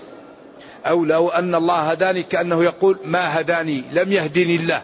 أو 0.87 1.05
لو 1.05 1.29
أن 1.29 1.55
الله 1.55 1.91
هداني 1.91 2.23
كأنه 2.23 2.65
يقول 2.65 2.99
ما 3.05 3.41
هداني 3.41 3.85
لم 3.93 4.13
يهدني 4.13 4.57
الله. 4.57 4.83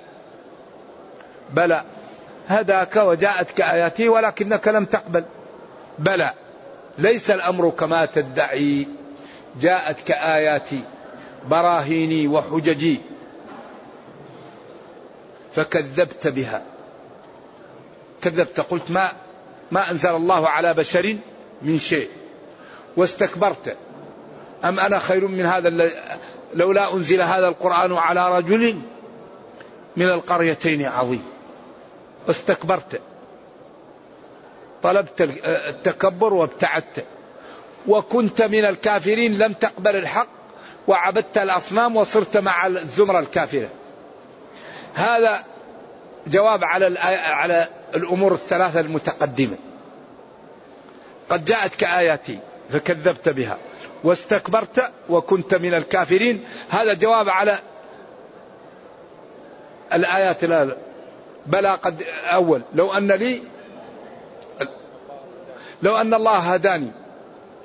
بلى 1.52 1.84
هداك 2.48 2.96
وجاءتك 2.96 3.60
آياته 3.60 4.08
ولكنك 4.08 4.68
لم 4.68 4.84
تقبل. 4.84 5.24
بلى 5.98 6.32
ليس 6.98 7.30
الأمر 7.30 7.70
كما 7.70 8.06
تدعي. 8.06 8.86
جاءتك 9.60 10.10
آياتي 10.10 10.80
براهيني 11.48 12.28
وحججي 12.28 13.00
فكذبت 15.52 16.28
بها. 16.28 16.75
كذبت 18.22 18.60
قلت 18.60 18.90
ما 18.90 19.12
ما 19.70 19.90
أنزل 19.90 20.10
الله 20.10 20.48
على 20.48 20.74
بشر 20.74 21.16
من 21.62 21.78
شيء 21.78 22.08
واستكبرت. 22.96 23.76
أم 24.64 24.80
أنا 24.80 24.98
خير 24.98 25.26
من 25.26 25.46
هذا 25.46 25.90
لولا 26.54 26.94
أنزل 26.94 27.22
هذا 27.22 27.48
القرآن 27.48 27.92
على 27.92 28.38
رجل 28.38 28.80
من 29.96 30.08
القريتين 30.08 30.84
عظيم. 30.84 31.24
واستكبرت. 32.28 33.00
طلبت 34.82 35.22
التكبر 35.44 36.34
وابتعدت. 36.34 37.04
وكنت 37.88 38.42
من 38.42 38.64
الكافرين 38.64 39.38
لم 39.38 39.52
تقبل 39.52 39.96
الحق 39.96 40.28
وعبدت 40.88 41.38
الأصنام 41.38 41.96
وصرت 41.96 42.36
مع 42.36 42.66
الزمرة 42.66 43.18
الكافرة 43.18 43.68
هذا 44.94 45.44
جواب 46.26 46.64
على 46.64 46.98
على 47.28 47.68
الأمور 47.94 48.32
الثلاثة 48.32 48.80
المتقدمة. 48.80 49.56
قد 51.28 51.44
جاءتك 51.44 51.84
آياتي 51.84 52.38
فكذبت 52.70 53.28
بها 53.28 53.58
واستكبرت 54.04 54.90
وكنت 55.08 55.54
من 55.54 55.74
الكافرين. 55.74 56.44
هذا 56.70 56.94
جواب 56.94 57.28
على 57.28 57.58
الآيات. 59.92 60.44
الآن 60.44 60.72
بلى 61.46 61.70
قد 61.70 62.02
أول. 62.32 62.62
لو 62.74 62.92
أن 62.92 63.12
لي 63.12 63.42
لو 65.82 65.96
أن 65.96 66.14
الله 66.14 66.38
هداني 66.38 66.90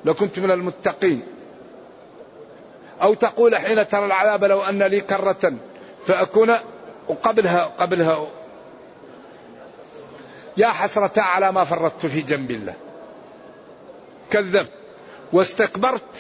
لكنت 0.06 0.40
من 0.40 0.52
المتقين. 0.52 1.24
أو 3.02 3.14
تقول 3.14 3.56
حين 3.56 3.88
ترى 3.88 4.06
العذاب 4.06 4.44
لو 4.44 4.62
أن 4.62 4.84
لي 4.84 5.02
كرة 5.02 5.54
فأكون 6.06 6.56
وقبلها 7.08 7.64
قبلها 7.64 8.28
يا 10.58 10.68
حسرة 10.68 11.22
على 11.22 11.52
ما 11.52 11.64
فرطت 11.64 12.06
في 12.06 12.22
جنب 12.22 12.52
الله. 12.52 12.76
كذبت 14.32 14.72
واستكبرت 15.34 16.18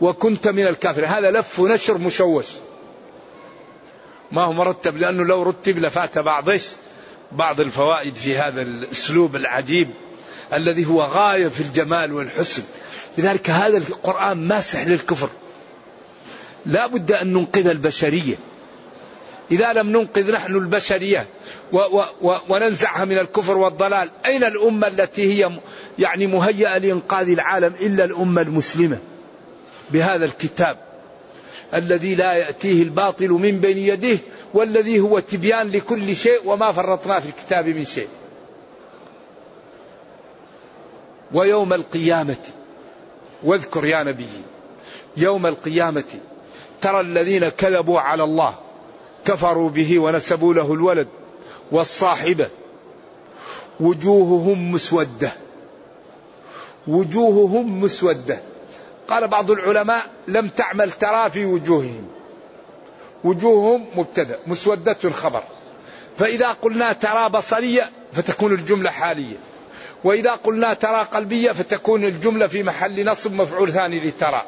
وكنت 0.00 0.48
من 0.48 0.66
الكافرين. 0.66 1.08
هذا 1.08 1.30
لف 1.30 1.58
ونشر 1.58 1.98
مشوش. 1.98 2.46
ما 4.32 4.44
هو 4.44 4.52
مرتب؟ 4.52 4.96
لأنه 4.96 5.24
لو 5.24 5.42
رتب 5.42 5.78
لفات 5.78 6.18
بعض 6.18 6.50
بعض 7.32 7.60
الفوائد 7.60 8.14
في 8.14 8.38
هذا 8.38 8.62
الأسلوب 8.62 9.36
العجيب 9.36 9.90
الذي 10.52 10.86
هو 10.86 11.02
غاية 11.02 11.48
في 11.48 11.60
الجمال 11.60 12.12
والحسن. 12.12 12.62
لذلك 13.18 13.50
هذا 13.50 13.76
القرآن 13.76 14.48
ماسح 14.48 14.86
للكفر. 14.86 15.28
لا 16.66 16.86
بد 16.86 17.12
أن 17.12 17.32
ننقذ 17.32 17.66
البشرية. 17.66 18.36
إذا 19.50 19.72
لم 19.72 19.88
ننقذ 19.88 20.32
نحن 20.32 20.54
البشرية 20.54 21.26
و 21.72 21.76
و 21.78 22.04
و 22.22 22.36
وننزعها 22.48 23.04
من 23.04 23.18
الكفر 23.18 23.58
والضلال 23.58 24.10
أين 24.26 24.44
الأمة 24.44 24.86
التي 24.86 25.44
هي 25.44 25.50
يعني 25.98 26.26
مهيئة 26.26 26.78
لإنقاذ 26.78 27.28
العالم 27.28 27.74
إلا 27.80 28.04
الأمة 28.04 28.42
المسلمة؟ 28.42 28.98
بهذا 29.90 30.24
الكتاب 30.24 30.76
الذي 31.74 32.14
لا 32.14 32.32
يأتيه 32.32 32.82
الباطل 32.82 33.28
من 33.28 33.60
بين 33.60 33.78
يديه 33.78 34.18
والذي 34.54 35.00
هو 35.00 35.18
تبيان 35.18 35.70
لكل 35.70 36.16
شيء 36.16 36.40
وما 36.44 36.72
فرطنا 36.72 37.20
في 37.20 37.28
الكتاب 37.28 37.66
من 37.66 37.84
شيء. 37.84 38.08
ويوم 41.32 41.72
القيامة 41.72 42.36
واذكر 43.42 43.84
يا 43.84 44.02
نبي 44.02 44.28
يوم 45.16 45.46
القيامة 45.46 46.04
ترى 46.80 47.00
الذين 47.00 47.48
كذبوا 47.48 48.00
على 48.00 48.22
الله 48.22 48.65
كفروا 49.26 49.70
به 49.70 49.98
ونسبوا 49.98 50.54
له 50.54 50.74
الولد 50.74 51.08
والصاحبة. 51.72 52.48
وجوههم 53.80 54.72
مسودة. 54.72 55.32
وجوههم 56.88 57.80
مسودة. 57.80 58.40
قال 59.08 59.28
بعض 59.28 59.50
العلماء 59.50 60.02
لم 60.28 60.48
تعمل 60.48 60.92
ترى 60.92 61.30
في 61.30 61.44
وجوههم. 61.44 62.08
وجوههم 63.24 63.86
مبتدأ 63.94 64.38
مسودة 64.46 65.10
خبر. 65.10 65.42
فإذا 66.18 66.52
قلنا 66.52 66.92
ترى 66.92 67.28
بصرية 67.28 67.90
فتكون 68.12 68.52
الجملة 68.52 68.90
حالية. 68.90 69.36
وإذا 70.04 70.32
قلنا 70.32 70.74
ترى 70.74 71.06
قلبية 71.12 71.52
فتكون 71.52 72.04
الجملة 72.04 72.46
في 72.46 72.62
محل 72.62 73.04
نصب 73.04 73.32
مفعول 73.32 73.72
ثاني 73.72 74.00
لترى. 74.00 74.42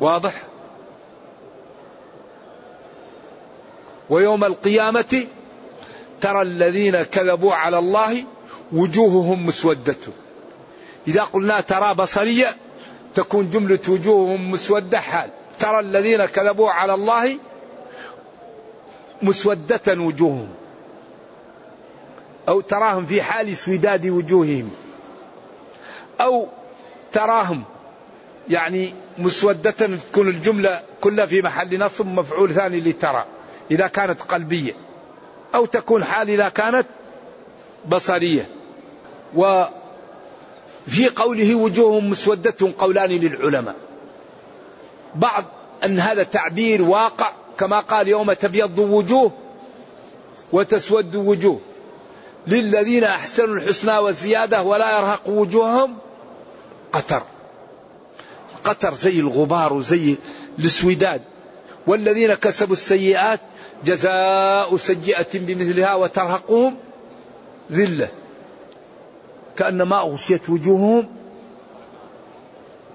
واضح؟ 0.00 0.51
ويوم 4.10 4.44
القيامة 4.44 5.26
ترى 6.20 6.42
الذين 6.42 7.02
كذبوا 7.02 7.54
على 7.54 7.78
الله 7.78 8.24
وجوههم 8.72 9.46
مسودة. 9.46 9.96
إذا 11.08 11.22
قلنا 11.22 11.60
ترى 11.60 11.94
بصرية 11.94 12.46
تكون 13.14 13.50
جملة 13.50 13.78
وجوههم 13.88 14.50
مسودة 14.50 15.00
حال. 15.00 15.30
ترى 15.60 15.80
الذين 15.80 16.26
كذبوا 16.26 16.70
على 16.70 16.94
الله 16.94 17.38
مسودة 19.22 19.80
وجوههم. 19.88 20.48
أو 22.48 22.60
تراهم 22.60 23.06
في 23.06 23.22
حال 23.22 23.56
سوداد 23.56 24.06
وجوههم. 24.06 24.70
أو 26.20 26.48
تراهم 27.12 27.64
يعني 28.48 28.94
مسودة 29.18 29.70
تكون 30.10 30.28
الجملة 30.28 30.82
كلها 31.00 31.26
في 31.26 31.42
محل 31.42 31.78
نصب 31.78 32.06
مفعول 32.06 32.54
ثاني 32.54 32.80
لترى. 32.80 33.24
إذا 33.70 33.86
كانت 33.86 34.22
قلبية 34.22 34.74
أو 35.54 35.66
تكون 35.66 36.04
حال 36.04 36.30
إذا 36.30 36.48
كانت 36.48 36.86
بصرية. 37.88 38.48
وفي 39.34 41.08
قوله 41.16 41.54
وجوههم 41.54 42.10
مسودة 42.10 42.72
قولان 42.78 43.10
للعلماء. 43.10 43.76
بعض 45.14 45.44
أن 45.84 45.98
هذا 45.98 46.22
تعبير 46.22 46.82
واقع 46.82 47.32
كما 47.58 47.80
قال 47.80 48.08
يوم 48.08 48.32
تبيض 48.32 48.78
وجوه 48.78 49.32
وتسود 50.52 51.16
وجوه. 51.16 51.60
للذين 52.46 53.04
أحسنوا 53.04 53.56
الحسنى 53.56 53.98
والزيادة 53.98 54.62
ولا 54.62 54.98
يرهق 54.98 55.28
وجوههم 55.28 55.98
قتر. 56.92 57.22
قتر 58.64 58.94
زي 58.94 59.20
الغبار 59.20 59.72
وزي 59.72 60.16
السويداد. 60.58 61.22
والذين 61.86 62.34
كسبوا 62.34 62.72
السيئات 62.72 63.40
جزاء 63.84 64.76
سيئة 64.76 65.26
بمثلها 65.34 65.94
وترهقهم 65.94 66.76
ذلة. 67.72 68.08
كأنما 69.58 70.00
أغشيت 70.00 70.50
وجوههم 70.50 71.08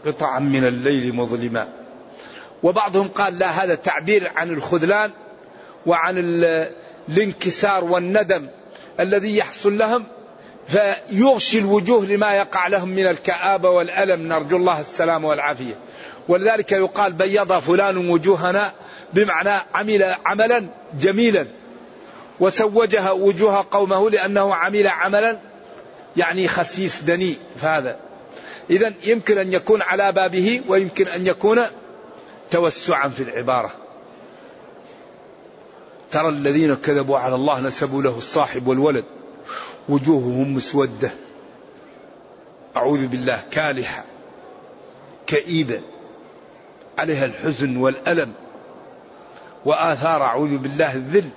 قطعا 0.06 0.40
من 0.40 0.68
الليل 0.68 1.16
مظلما. 1.16 1.68
وبعضهم 2.64 3.08
قال 3.08 3.40
لا 3.40 3.64
هذا 3.64 3.76
تعبير 3.76 4.32
عن 4.36 4.50
الخذلان 4.50 5.12
وعن 5.86 6.16
الانكسار 7.10 7.84
والندم 7.84 8.48
الذي 9.00 9.38
يحصل 9.38 9.78
لهم 9.78 10.06
فيغشي 10.68 11.60
الوجوه 11.60 12.06
لما 12.06 12.34
يقع 12.34 12.68
لهم 12.68 12.90
من 12.90 13.08
الكآبة 13.08 13.70
والألم. 13.70 14.28
نرجو 14.28 14.58
الله 14.58 14.80
السلام 14.80 15.26
والعافية. 15.26 15.74
ولذلك 16.28 16.72
يقال 16.72 17.14
بيض 17.14 17.54
فلان 17.54 18.10
وجوهنا 18.10 18.74
بمعنى 19.14 19.62
عمل 19.74 20.16
عملا 20.26 20.68
جميلا 21.00 21.46
وسوجها 22.40 23.12
وجوه 23.12 23.66
قومه 23.72 24.10
لأنه 24.10 24.56
عمل 24.56 24.88
عملا 24.88 25.40
يعني 26.18 26.48
خسيس 26.48 27.02
دني 27.02 27.38
فهذا. 27.62 28.00
إذا 28.70 28.94
يمكن 29.04 29.38
أن 29.38 29.54
يكون 29.54 29.82
على 29.82 30.12
بابه 30.12 30.62
ويمكن 30.68 31.08
أن 31.08 31.28
يكون 31.28 31.62
توسعا 32.52 33.10
في 33.10 33.24
العبارة. 33.24 33.72
ترى 36.12 36.30
الذين 36.30 36.76
كذبوا 36.76 37.18
على 37.18 37.36
الله 37.36 37.60
نسبوا 37.60 38.04
له 38.04 38.18
الصاحب 38.18 38.68
والولد 38.68 39.06
وجوههم 39.90 40.56
مسودة. 40.56 41.12
أعوذ 42.78 43.08
بالله 43.08 43.44
كالحة 43.52 44.06
كئيبة. 45.28 45.82
عليها 46.98 47.26
الحزن 47.26 47.78
والألم 47.78 48.34
وآثار 49.66 50.24
أعوذ 50.24 50.58
بالله 50.58 50.96
الذل. 50.96 51.30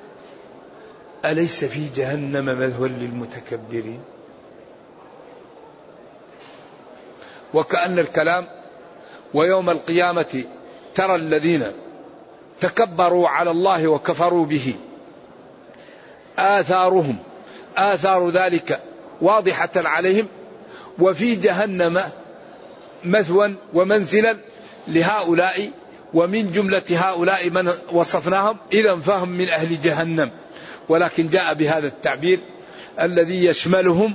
أليس 1.24 1.64
في 1.64 1.88
جهنم 1.96 2.44
مثوى 2.44 2.88
للمتكبرين؟ 2.88 4.00
وكأن 7.54 7.98
الكلام 7.98 8.46
ويوم 9.34 9.70
القيامة 9.70 10.44
ترى 10.94 11.14
الذين 11.14 11.66
تكبروا 12.60 13.28
على 13.28 13.50
الله 13.50 13.88
وكفروا 13.88 14.46
به. 14.46 14.74
آثارهم 16.38 17.16
آثار 17.76 18.30
ذلك 18.30 18.80
واضحة 19.20 19.70
عليهم. 19.76 20.26
وفي 20.98 21.34
جهنم 21.34 22.04
مثوى 23.04 23.54
ومنزلا 23.74 24.38
لهؤلاء 24.88 25.70
ومن 26.14 26.52
جملة 26.52 26.82
هؤلاء 26.90 27.50
من 27.50 27.72
وصفناهم 27.92 28.56
إذا 28.72 28.96
فهم 28.96 29.28
من 29.28 29.48
أهل 29.48 29.80
جهنم. 29.80 30.30
ولكن 30.88 31.28
جاء 31.28 31.54
بهذا 31.54 31.86
التعبير 31.86 32.38
الذي 33.00 33.44
يشملهم 33.44 34.14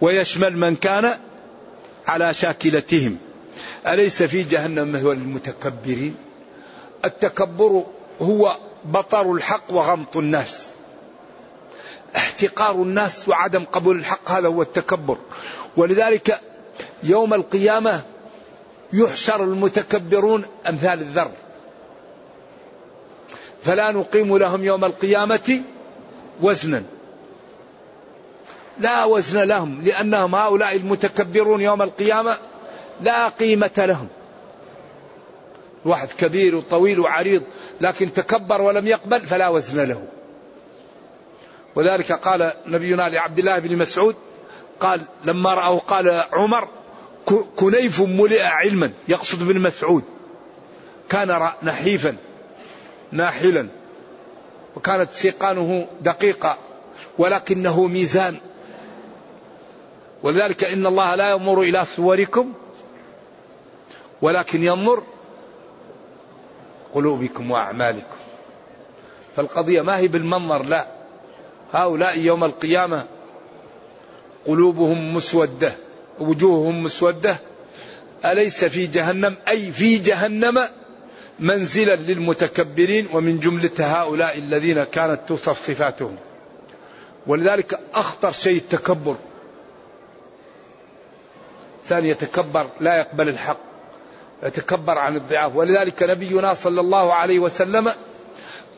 ويشمل 0.00 0.58
من 0.58 0.76
كان 0.76 1.18
على 2.06 2.34
شاكلتهم. 2.34 3.18
أليس 3.86 4.22
في 4.22 4.42
جهنم 4.42 4.92
مثوى 4.92 5.14
للمتكبرين؟ 5.14 6.16
التكبر 7.04 7.84
هو 8.20 8.56
بطر 8.84 9.32
الحق 9.32 9.64
وغمط 9.70 10.16
الناس. 10.16 10.66
احتقار 12.16 12.74
الناس 12.74 13.28
وعدم 13.28 13.64
قبول 13.64 13.98
الحق 13.98 14.30
هذا 14.30 14.48
هو 14.48 14.62
التكبر. 14.62 15.18
ولذلك 15.76 16.40
يوم 17.02 17.34
القيامة 17.34 18.02
يحشر 18.92 19.44
المتكبرون 19.44 20.44
أمثال 20.68 21.00
الذر. 21.00 21.30
فلا 23.62 23.90
نقيم 23.92 24.36
لهم 24.36 24.64
يوم 24.64 24.84
القيامة 24.84 25.60
وزنا. 26.42 26.82
لا 28.78 29.04
وزن 29.04 29.40
لهم 29.40 29.82
لأنهم 29.82 30.34
هؤلاء 30.34 30.76
المتكبرون 30.76 31.60
يوم 31.60 31.82
القيامة 31.82 32.36
لا 33.00 33.28
قيمة 33.28 33.70
لهم. 33.76 34.08
واحد 35.84 36.08
كبير 36.18 36.56
وطويل 36.56 37.00
وعريض 37.00 37.42
لكن 37.80 38.12
تكبر 38.12 38.62
ولم 38.62 38.86
يقبل 38.86 39.20
فلا 39.20 39.48
وزن 39.48 39.80
له. 39.80 40.02
وذلك 41.76 42.12
قال 42.12 42.52
نبينا 42.66 43.08
لعبد 43.08 43.38
الله 43.38 43.58
بن 43.58 43.76
مسعود 43.76 44.16
قال 44.80 45.00
لما 45.24 45.54
رأه 45.54 45.78
قال 45.78 46.24
عمر 46.32 46.68
كنيف 47.56 48.00
ملئ 48.00 48.42
علما 48.42 48.90
يقصد 49.08 49.42
بن 49.42 49.60
مسعود. 49.60 50.04
كان 51.08 51.50
نحيفا 51.62 52.16
ناحلا. 53.12 53.68
وكانت 54.76 55.12
سيقانه 55.12 55.86
دقيقة 56.00 56.58
ولكنه 57.18 57.86
ميزان. 57.86 58.36
ولذلك 60.22 60.64
إن 60.64 60.86
الله 60.86 61.14
لا 61.14 61.30
ينظر 61.30 61.60
إلى 61.60 61.84
صوركم 61.96 62.52
ولكن 64.22 64.62
ينظر 64.62 65.02
قلوبكم 66.94 67.50
وأعمالكم. 67.50 68.16
فالقضية 69.36 69.82
ما 69.82 69.98
هي 69.98 70.08
بالمنظر 70.08 70.66
لا. 70.66 70.86
هؤلاء 71.72 72.18
يوم 72.18 72.44
القيامة 72.44 73.06
قلوبهم 74.46 75.14
مسودة. 75.14 75.83
وجوههم 76.20 76.82
مسودة. 76.82 77.36
أليس 78.24 78.64
في 78.64 78.86
جهنم؟ 78.86 79.34
أي 79.48 79.72
في 79.72 79.98
جهنم 79.98 80.68
منزلا 81.38 81.96
للمتكبرين 81.96 83.08
ومن 83.12 83.38
جملة 83.38 83.70
هؤلاء 83.78 84.38
الذين 84.38 84.84
كانت 84.84 85.20
توصف 85.28 85.66
صفاتهم. 85.66 86.16
ولذلك 87.26 87.80
أخطر 87.92 88.32
شيء 88.32 88.56
التكبر. 88.56 89.16
ثاني 91.84 92.08
يتكبر 92.08 92.68
لا 92.80 92.98
يقبل 92.98 93.28
الحق. 93.28 93.60
يتكبر 94.42 94.98
عن 94.98 95.16
الضعاف. 95.16 95.56
ولذلك 95.56 96.02
نبينا 96.02 96.54
صلى 96.54 96.80
الله 96.80 97.14
عليه 97.14 97.38
وسلم 97.38 97.92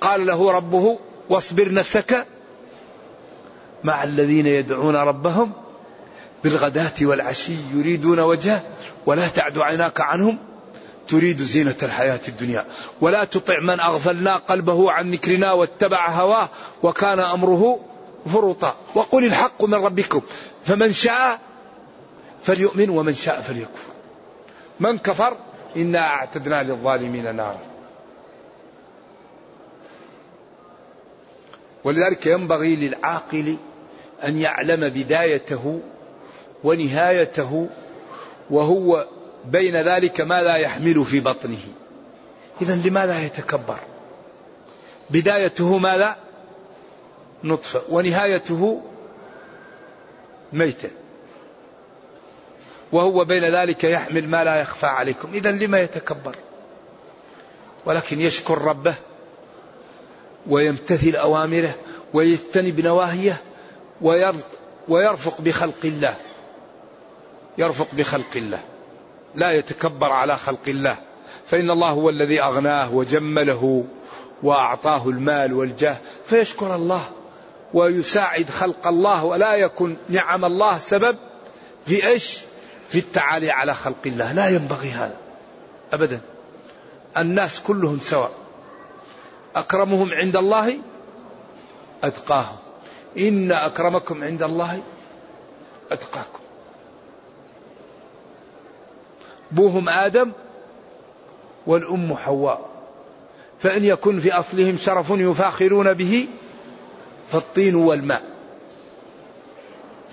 قال 0.00 0.26
له 0.26 0.50
ربه 0.50 0.98
واصبر 1.28 1.72
نفسك 1.72 2.26
مع 3.84 4.04
الذين 4.04 4.46
يدعون 4.46 4.96
ربهم 4.96 5.52
بالغداة 6.44 6.94
والعشي 7.02 7.56
يريدون 7.74 8.20
وجهه 8.20 8.62
ولا 9.06 9.28
تعد 9.28 9.58
عيناك 9.58 10.00
عنهم 10.00 10.38
تريد 11.08 11.42
زينة 11.42 11.76
الحياة 11.82 12.20
الدنيا. 12.28 12.64
ولا 13.00 13.24
تطع 13.24 13.60
من 13.60 13.80
أغفلنا 13.80 14.36
قلبه 14.36 14.92
عن 14.92 15.10
ذكرنا 15.10 15.52
واتبع 15.52 16.08
هواه 16.08 16.48
وكان 16.82 17.20
أمره 17.20 17.80
فرطا 18.32 18.76
وقل 18.94 19.24
الحق 19.24 19.64
من 19.64 19.74
ربكم 19.74 20.22
فمن 20.64 20.92
شاء 20.92 21.40
فليؤمن 22.42 22.90
ومن 22.90 23.14
شاء 23.14 23.40
فليكفر. 23.40 23.90
من 24.80 24.98
كفر 24.98 25.36
إنا 25.76 25.98
أعتدنا 25.98 26.62
للظالمين 26.62 27.36
نارا. 27.36 27.60
ولذلك 31.84 32.26
ينبغي 32.26 32.76
للعاقل 32.76 33.56
أن 34.24 34.38
يعلم 34.38 34.88
بدايته 34.88 35.80
ونهايته 36.66 37.68
وهو 38.50 39.06
بين 39.44 39.76
ذلك 39.76 40.20
ما 40.20 40.42
لا 40.42 40.56
يحمل 40.56 41.04
في 41.04 41.20
بطنه. 41.20 41.64
إذا 42.62 42.74
لماذا 42.74 43.22
يتكبر؟ 43.22 43.78
بدايته 45.10 45.78
ماذا 45.78 46.16
نطفة 47.44 47.82
ونهايته 47.88 48.82
ميتة. 50.52 50.90
وهو 52.92 53.24
بين 53.24 53.44
ذلك 53.44 53.84
يحمل 53.84 54.28
ما 54.28 54.44
لا 54.44 54.56
يخفى 54.56 54.86
عليكم. 54.86 55.34
إذا 55.34 55.50
لما 55.50 55.80
يتكبر؟ 55.80 56.36
ولكن 57.84 58.20
يشكر 58.20 58.58
ربه 58.58 58.94
ويمتثل 60.46 61.16
أوامره 61.16 61.74
ويجتنب 62.14 62.80
نواهيه 62.80 63.36
ويرفق 64.88 65.40
بخلق 65.40 65.84
الله. 65.84 66.14
يرفق 67.58 67.88
بخلق 67.92 68.36
الله 68.36 68.60
لا 69.34 69.52
يتكبر 69.52 70.12
على 70.12 70.36
خلق 70.36 70.68
الله 70.68 70.96
فإن 71.46 71.70
الله 71.70 71.90
هو 71.90 72.10
الذي 72.10 72.42
أغناه 72.42 72.94
وجمله 72.94 73.84
وأعطاه 74.42 75.08
المال 75.08 75.52
والجاه 75.52 75.96
فيشكر 76.24 76.74
الله 76.74 77.02
ويساعد 77.74 78.50
خلق 78.50 78.86
الله 78.86 79.24
ولا 79.24 79.54
يكن 79.54 79.96
نعم 80.08 80.44
الله 80.44 80.78
سبب 80.78 81.16
في 81.86 82.06
إيش؟ 82.06 82.38
في 82.88 82.98
التعالي 82.98 83.50
على 83.50 83.74
خلق 83.74 84.06
الله، 84.06 84.32
لا 84.32 84.48
ينبغي 84.48 84.90
هذا 84.90 85.16
ابدا. 85.92 86.20
الناس 87.18 87.60
كلهم 87.60 88.00
سواء. 88.00 88.32
أكرمهم 89.56 90.12
عند 90.12 90.36
الله 90.36 90.78
أتقاهم. 92.04 92.56
إن 93.18 93.52
أكرمكم 93.52 94.24
عند 94.24 94.42
الله 94.42 94.82
أتقاكم. 95.90 96.45
بوهم 99.52 99.88
آدم 99.88 100.32
والأم 101.66 102.14
حواء. 102.14 102.70
فإن 103.62 103.84
يكن 103.84 104.20
في 104.20 104.32
أصلهم 104.32 104.78
شرف 104.78 105.06
يفاخرون 105.10 105.92
به 105.92 106.28
فالطين 107.28 107.74
والماء. 107.74 108.22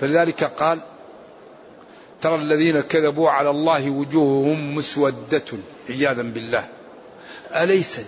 فلذلك 0.01 0.43
قال 0.43 0.81
ترى 2.21 2.35
الذين 2.35 2.81
كذبوا 2.81 3.29
على 3.29 3.49
الله 3.49 3.89
وجوههم 3.89 4.75
مسودة 4.75 5.43
عياذا 5.89 6.21
بالله. 6.21 6.63
أليس 7.55 7.99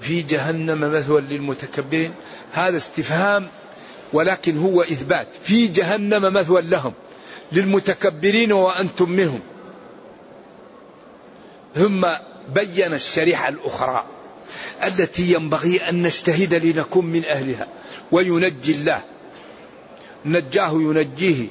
في 0.00 0.22
جهنم 0.22 0.80
مثوى 0.80 1.20
للمتكبرين؟ 1.20 2.14
هذا 2.52 2.76
استفهام 2.76 3.48
ولكن 4.12 4.58
هو 4.58 4.82
إثبات. 4.82 5.26
في 5.42 5.66
جهنم 5.66 6.32
مثوى 6.32 6.62
لهم 6.62 6.92
للمتكبرين 7.52 8.52
وأنتم 8.52 9.10
منهم. 9.10 9.40
ثم 11.74 12.06
بين 12.54 12.94
الشريحة 12.94 13.48
الأخرى 13.48 14.04
التي 14.84 15.32
ينبغي 15.32 15.88
أن 15.88 16.02
نجتهد 16.02 16.54
لنكون 16.54 17.06
من 17.06 17.24
أهلها 17.24 17.66
وينجي 18.12 18.72
الله. 18.72 19.02
نجاه 20.24 20.72
ينجيه 20.72 21.46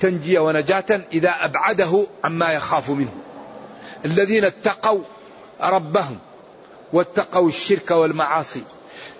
تنجية 0.00 0.38
ونجاة 0.38 1.04
إذا 1.12 1.30
أبعده 1.30 2.06
عما 2.24 2.52
يخاف 2.52 2.90
منه. 2.90 3.14
الذين 4.04 4.44
اتقوا 4.44 5.00
ربهم 5.60 6.18
واتقوا 6.92 7.48
الشرك 7.48 7.90
والمعاصي 7.90 8.62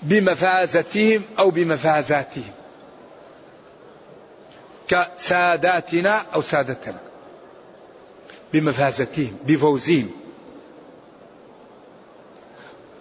بمفازتهم 0.03 1.23
أو 1.39 1.51
بمفازاتهم. 1.51 2.53
كساداتنا 4.89 6.25
أو 6.35 6.43
سادتنا. 6.43 7.01
بمفازتهم 8.53 9.37
بفوزهم. 9.47 10.11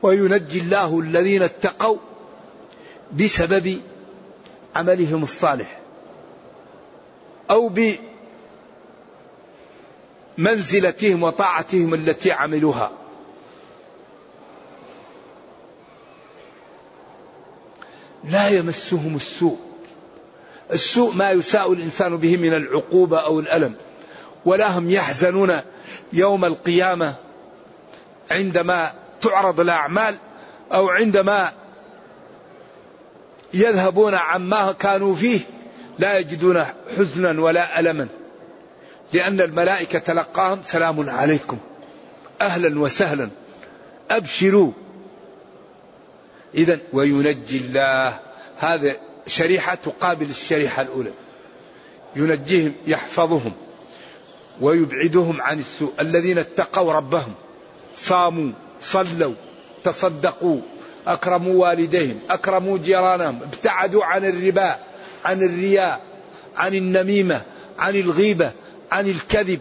وينجي 0.01 0.59
الله 0.59 0.99
الذين 0.99 1.41
اتقوا 1.41 1.97
بسبب 3.13 3.81
عملهم 4.75 5.23
الصالح 5.23 5.79
أو 7.49 7.71
بمنزلتهم 10.37 11.23
وطاعتهم 11.23 11.93
التي 11.93 12.31
عملوها. 12.31 12.91
لا 18.23 18.49
يمسهم 18.49 19.15
السوء. 19.15 19.57
السوء 20.73 21.13
ما 21.13 21.31
يساء 21.31 21.73
الإنسان 21.73 22.17
به 22.17 22.37
من 22.37 22.53
العقوبة 22.53 23.19
أو 23.19 23.39
الألم. 23.39 23.75
ولا 24.45 24.77
هم 24.77 24.89
يحزنون 24.89 25.59
يوم 26.13 26.45
القيامة 26.45 27.15
عندما 28.31 28.93
تعرض 29.25 29.59
الاعمال 29.59 30.15
أو 30.73 30.89
عندما 30.89 31.51
يذهبون 33.53 34.13
عما 34.13 34.71
كانوا 34.71 35.15
فيه 35.15 35.39
لا 35.99 36.17
يجدون 36.17 36.65
حزنا 36.97 37.41
ولا 37.41 37.79
ألما. 37.79 38.07
لأن 39.13 39.41
الملائكة 39.41 39.99
تلقاهم 39.99 40.59
سلام 40.65 41.09
عليكم. 41.09 41.57
أهلا 42.41 42.79
وسهلا. 42.79 43.29
أبشروا. 44.11 44.71
اذا 46.55 46.79
وينجي 46.93 47.57
الله. 47.57 48.19
هذا 48.57 48.97
شريحة 49.27 49.75
تقابل 49.75 50.25
الشريحة 50.25 50.81
الأولى. 50.81 51.11
ينجيهم 52.15 52.73
يحفظهم. 52.87 53.51
ويبعدهم 54.61 55.41
عن 55.41 55.59
السوء. 55.59 55.93
الذين 55.99 56.37
اتقوا 56.37 56.93
ربهم. 56.93 57.33
صاموا. 57.95 58.51
صلوا 58.81 59.33
تصدقوا 59.83 60.59
أكرموا 61.07 61.67
والديهم 61.67 62.19
أكرموا 62.29 62.77
جيرانهم 62.77 63.39
ابتعدوا 63.41 64.05
عن 64.05 64.25
الربا 64.25 64.75
عن 65.25 65.41
الرياء 65.41 66.01
عن 66.57 66.73
النميمة 66.73 67.41
عن 67.79 67.95
الغيبة 67.95 68.51
عن 68.91 69.09
الكذب 69.09 69.59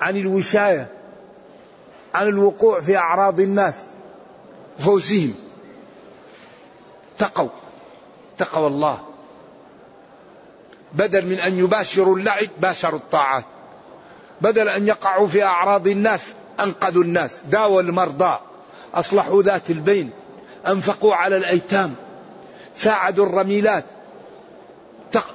عن 0.00 0.16
الوشاية 0.16 0.88
عن 2.14 2.28
الوقوع 2.28 2.80
في 2.80 2.96
أعراض 2.96 3.40
الناس 3.40 3.86
فوزهم. 4.78 5.34
تقوا 7.18 7.48
تقوا 8.38 8.68
الله. 8.68 8.98
بدل 10.92 11.26
من 11.26 11.38
أن 11.38 11.58
يباشروا 11.58 12.16
اللعب 12.16 12.48
باشروا 12.58 12.98
الطاعات. 12.98 13.44
بدل 14.40 14.68
أن 14.68 14.88
يقعوا 14.88 15.26
في 15.26 15.44
أعراض 15.44 15.86
الناس 15.86 16.34
أنقذوا 16.62 17.02
الناس 17.02 17.42
داووا 17.50 17.80
المرضى 17.80 18.38
أصلحوا 18.94 19.42
ذات 19.42 19.70
البين 19.70 20.10
أنفقوا 20.66 21.14
على 21.14 21.36
الأيتام 21.36 21.94
ساعدوا 22.74 23.26
الرميلات 23.26 23.84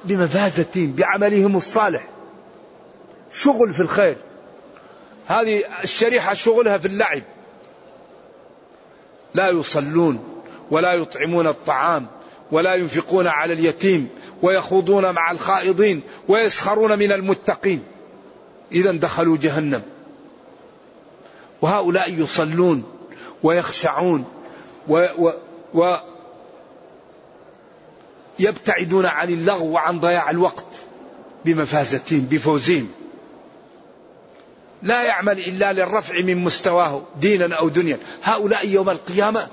بمفازتهم 0.04 0.92
بعملهم 0.92 1.56
الصالح. 1.56 2.06
شغل 3.32 3.72
في 3.72 3.80
الخير. 3.80 4.16
هذه 5.26 5.64
الشريحة 5.84 6.34
شغلها 6.34 6.78
في 6.78 6.88
اللعب. 6.88 7.22
لا 9.34 9.48
يصلون 9.48 10.42
ولا 10.70 10.92
يطعمون 10.92 11.46
الطعام 11.46 12.06
ولا 12.52 12.74
ينفقون 12.74 13.26
على 13.26 13.52
اليتيم 13.52 14.08
ويخوضون 14.42 15.10
مع 15.10 15.30
الخائضين 15.30 16.02
ويسخرون 16.28 16.98
من 16.98 17.12
المتقين. 17.12 17.82
إذا 18.72 18.92
دخلوا 18.92 19.36
جهنم. 19.36 19.82
وهؤلاء 21.62 22.12
يصلون 22.12 22.84
ويخشعون 23.42 24.24
و, 24.88 25.06
و, 25.18 25.32
و 25.74 25.96
يبتعدون 28.38 29.06
عن 29.06 29.28
اللغو 29.28 29.70
وعن 29.70 30.00
ضياع 30.00 30.30
الوقت 30.30 30.66
بمفازتهم 31.44 32.20
بفوزهم. 32.30 32.88
لا 34.82 35.02
يعمل 35.02 35.38
إلا 35.38 35.72
للرفع 35.72 36.20
من 36.20 36.38
مستواه 36.38 37.02
دينا 37.20 37.54
أو 37.54 37.68
دنيا. 37.68 37.98
هؤلاء 38.22 38.68
يوم 38.68 38.90
القيامة 38.90 39.48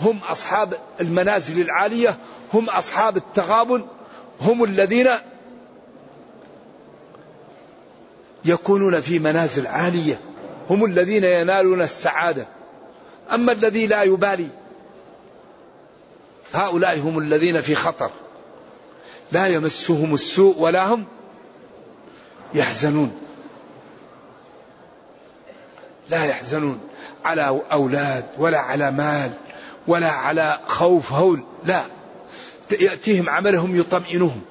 هم 0.00 0.18
أصحاب 0.18 0.74
المنازل 1.00 1.60
العالية 1.60 2.18
هم 2.52 2.68
أصحاب 2.68 3.16
التغابن 3.16 3.84
هم 4.40 4.64
الذين 4.64 5.08
يكونون 8.44 9.00
في 9.00 9.18
منازل 9.18 9.66
عالية. 9.66 10.20
هم 10.72 10.84
الذين 10.84 11.24
ينالون 11.24 11.82
السعادة. 11.82 12.46
أما 13.32 13.52
الذي 13.52 13.86
لا 13.86 14.02
يبالي 14.02 14.48
هؤلاء 16.52 16.98
هم 16.98 17.18
الذين 17.18 17.60
في 17.60 17.74
خطر. 17.74 18.10
لا 19.32 19.46
يمسهم 19.46 20.14
السوء 20.14 20.58
ولا 20.58 20.86
هم 20.94 21.04
يحزنون. 22.54 23.12
لا 26.10 26.24
يحزنون 26.24 26.80
على 27.24 27.62
أولاد 27.72 28.24
ولا 28.38 28.58
على 28.58 28.90
مال 28.90 29.32
ولا 29.86 30.10
على 30.10 30.60
خوف 30.66 31.12
هول 31.12 31.44
لا. 31.64 31.82
يأتيهم 32.80 33.28
عملهم 33.30 33.80
يطمئنهم. 33.80 34.42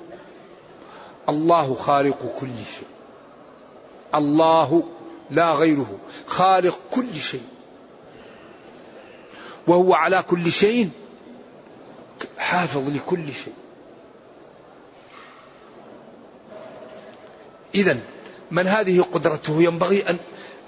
الله 1.30 1.74
خالق 1.74 2.36
كل 2.40 2.48
شيء. 2.48 2.88
الله 4.16 4.84
لا 5.32 5.52
غيره. 5.52 6.00
خالق 6.28 6.80
كل 6.92 7.16
شيء. 7.16 7.48
وهو 9.68 9.94
على 9.94 10.24
كل 10.24 10.52
شيء 10.52 10.90
حافظ 12.38 12.90
لكل 12.90 13.34
شيء. 13.34 13.54
إذا 17.76 18.00
من 18.52 18.68
هذه 18.68 19.02
قدرته 19.02 19.62
ينبغي 19.62 20.10
أن 20.10 20.18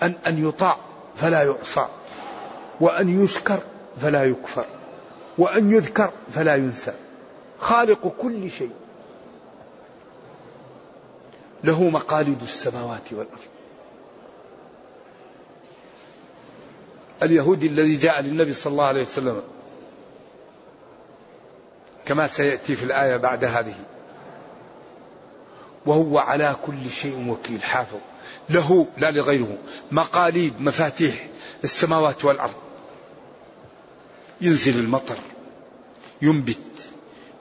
أن 0.04 0.13
أن 0.28 0.47
يطاع 0.47 0.78
فلا 1.15 1.43
يعصى. 1.43 1.88
وأن 2.82 3.23
يشكر 3.23 3.60
فلا 4.02 4.23
يكفر. 4.23 4.65
وأن 5.38 5.71
يذكر 5.71 6.12
فلا 6.32 6.56
ينسى. 6.56 6.93
خالق 7.60 8.08
كل 8.08 8.52
شيء. 8.52 8.71
له 11.63 11.84
مقاليد 11.89 12.41
السماوات 12.41 13.13
والأرض. 13.13 13.39
اليهودي 17.23 17.67
الذي 17.67 17.95
جاء 17.95 18.21
للنبي 18.21 18.53
صلى 18.53 18.71
الله 18.71 18.86
عليه 18.86 19.01
وسلم 19.01 19.41
كما 22.05 22.27
سيأتي 22.27 22.75
في 22.75 22.83
الآية 22.83 23.17
بعد 23.17 23.45
هذه. 23.45 23.75
وهو 25.86 26.17
على 26.17 26.55
كل 26.65 26.89
شيء 26.89 27.29
وكيل 27.29 27.63
حافظ. 27.63 27.99
له 28.49 28.88
لا 28.97 29.12
لغيره 29.12 29.57
مقاليد 29.91 30.62
مفاتيح 30.62 31.27
السماوات 31.63 32.25
والأرض. 32.25 32.53
ينزل 34.41 34.79
المطر 34.79 35.17
ينبت 36.21 36.57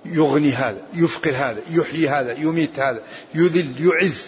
يغني 0.05 0.53
هذا 0.53 0.83
يفقر 0.95 1.31
هذا 1.31 1.61
يحيي 1.71 2.09
هذا 2.09 2.33
يميت 2.33 2.81
هذا 2.81 3.03
يذل 3.35 3.87
يعز. 3.87 4.27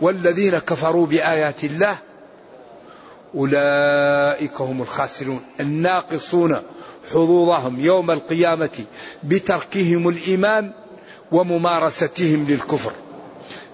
والذين 0.00 0.58
كفروا 0.58 1.06
بآيات 1.06 1.64
الله 1.64 1.98
أولئك 3.34 4.60
هم 4.60 4.82
الخاسرون. 4.82 5.40
الناقصون 5.60 6.56
حظوظهم 7.10 7.80
يوم 7.80 8.10
القيامة 8.10 8.84
بتركهم 9.22 10.08
الإيمان 10.08 10.72
وممارستهم 11.32 12.46
للكفر. 12.48 12.92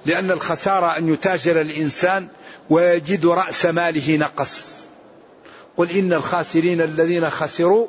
لأن 0.07 0.31
الخسارة 0.31 0.99
أن 0.99 1.09
يتاجر 1.09 1.61
الإنسان 1.61 2.29
ويجد 2.71 3.27
رأس 3.27 3.67
ماله 3.67 4.17
نقص. 4.17 4.75
قل 5.77 5.90
إن 5.90 6.12
الخاسرين 6.12 6.81
الذين 6.81 7.31
خسروا 7.31 7.87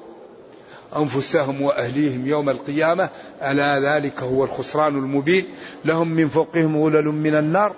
أنفسهم 0.96 1.62
وأهليهم 1.62 2.28
يوم 2.28 2.50
القيامة 2.50 3.10
ألا 3.42 3.80
ذلك 3.80 4.24
هو 4.24 4.44
الخسران 4.44 4.96
المبين. 4.96 5.46
لهم 5.86 6.08
من 6.08 6.28
فوقهم 6.28 6.78
غلل 6.78 7.06
من 7.06 7.36
النار. 7.36 7.76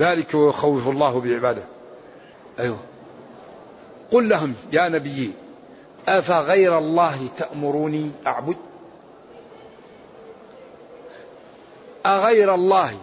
ذلك 0.00 0.34
ويخوف 0.34 0.88
الله 0.88 1.20
بعباده. 1.20 1.73
أيوه. 2.58 2.78
قل 4.10 4.28
لهم 4.28 4.54
يا 4.72 4.88
نبي 4.88 5.32
أفغير 6.08 6.78
الله 6.78 7.28
تأمروني 7.38 8.10
أعبد؟ 8.26 8.56
أغير 12.06 12.54
الله 12.54 12.94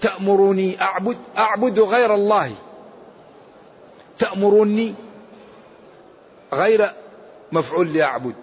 تأمروني 0.00 0.80
أعبد؟ 0.80 1.16
أعبد 1.38 1.80
غير 1.80 2.14
الله. 2.14 2.52
تأمروني 4.18 4.94
غير 6.52 6.90
مفعول 7.52 7.92
لأعبد 7.92 8.34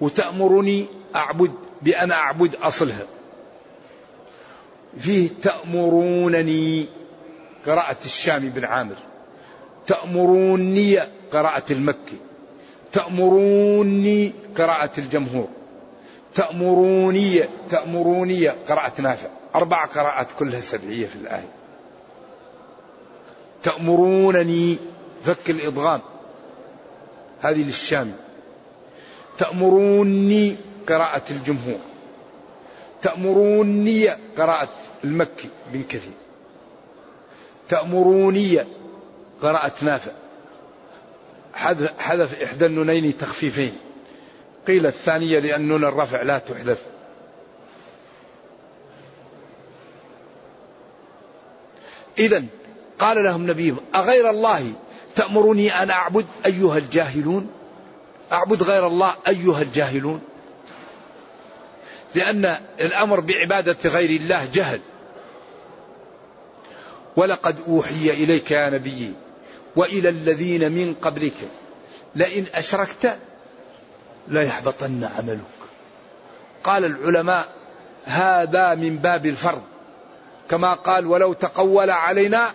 وتأمرني 0.00 0.86
أعبد 1.16 1.52
بأن 1.82 2.12
أعبد 2.12 2.54
أصلها. 2.54 3.06
فيه 4.98 5.30
تأمرونني. 5.42 6.88
قراءة 7.66 7.96
الشامي 8.04 8.48
بن 8.48 8.64
عامر. 8.64 8.96
تأمروني 9.86 10.98
قراءة 11.32 11.72
المكي. 11.72 12.16
تأمروني 12.92 14.32
قراءة 14.56 14.90
الجمهور. 14.98 15.48
تأمروني 16.34 17.44
تأمروني 17.70 18.48
قراءة 18.48 19.00
نافع. 19.00 19.28
أربع 19.54 19.84
قراءات 19.84 20.26
كلها 20.38 20.60
سبعية 20.60 21.06
في 21.06 21.16
الآية. 21.16 21.48
تأمرونني 23.62 24.78
فك 25.22 25.50
الإضغام. 25.50 26.00
هذه 27.40 27.62
للشام. 27.62 28.12
تأمروني 29.38 30.56
قراءة 30.88 31.22
الجمهور. 31.30 31.78
تأمروني 33.02 34.08
قراءة 34.08 34.68
المكي 35.04 35.48
بن 35.72 35.82
كثير. 35.82 36.23
تأمروني. 37.68 38.60
قراءة 39.42 39.72
نافع. 39.82 40.12
حذف 41.98 42.42
إحدى 42.42 42.66
النونين 42.66 43.16
تخفيفين. 43.16 43.76
قيل 44.66 44.86
الثانية 44.86 45.38
لأن 45.38 45.68
نون 45.68 45.84
الرفع 45.84 46.22
لا 46.22 46.38
تحذف. 46.38 46.82
إذا 52.18 52.44
قال 52.98 53.24
لهم 53.24 53.50
نبيهم 53.50 53.80
أغير 53.94 54.30
الله 54.30 54.72
تأمرني 55.16 55.82
أن 55.82 55.90
أعبد 55.90 56.26
أيها 56.46 56.78
الجاهلون؟ 56.78 57.50
أعبد 58.32 58.62
غير 58.62 58.86
الله 58.86 59.14
أيها 59.28 59.62
الجاهلون؟ 59.62 60.22
لأن 62.14 62.56
الأمر 62.80 63.20
بعبادة 63.20 63.90
غير 63.90 64.10
الله 64.10 64.48
جهل. 64.54 64.80
ولقد 67.16 67.56
أوحي 67.68 68.10
إليك 68.10 68.50
يا 68.50 68.70
نبي 68.70 69.12
وإلى 69.76 70.08
الذين 70.08 70.72
من 70.72 70.94
قبلك 70.94 71.34
لئن 72.14 72.44
أشركت 72.54 73.18
ليحبطن 74.28 75.08
عملك. 75.18 75.38
قال 76.64 76.84
العلماء 76.84 77.46
هذا 78.04 78.74
من 78.74 78.96
باب 78.96 79.26
الفرض 79.26 79.62
كما 80.50 80.74
قال 80.74 81.06
ولو 81.06 81.32
تقول 81.32 81.90
علينا 81.90 82.52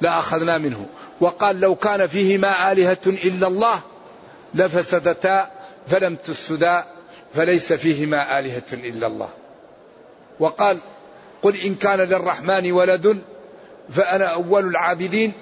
لأخذنا 0.00 0.58
منه. 0.58 0.86
وقال 1.20 1.60
لو 1.60 1.74
كان 1.74 2.06
فيهما 2.06 2.72
آلهة 2.72 2.98
إلا 3.06 3.46
الله 3.46 3.80
لفسدتا 4.54 5.50
فلم 5.86 6.16
تفسدا 6.16 6.84
فليس 7.34 7.72
فيهما 7.72 8.38
آلهة 8.38 8.62
إلا 8.72 9.06
الله. 9.06 9.28
وقال 10.40 10.78
قل 11.42 11.56
إن 11.56 11.74
كان 11.74 11.98
للرحمن 11.98 12.72
ولد 12.72 13.18
فأنا 13.90 14.24
أول 14.24 14.68
العابدين 14.68 15.32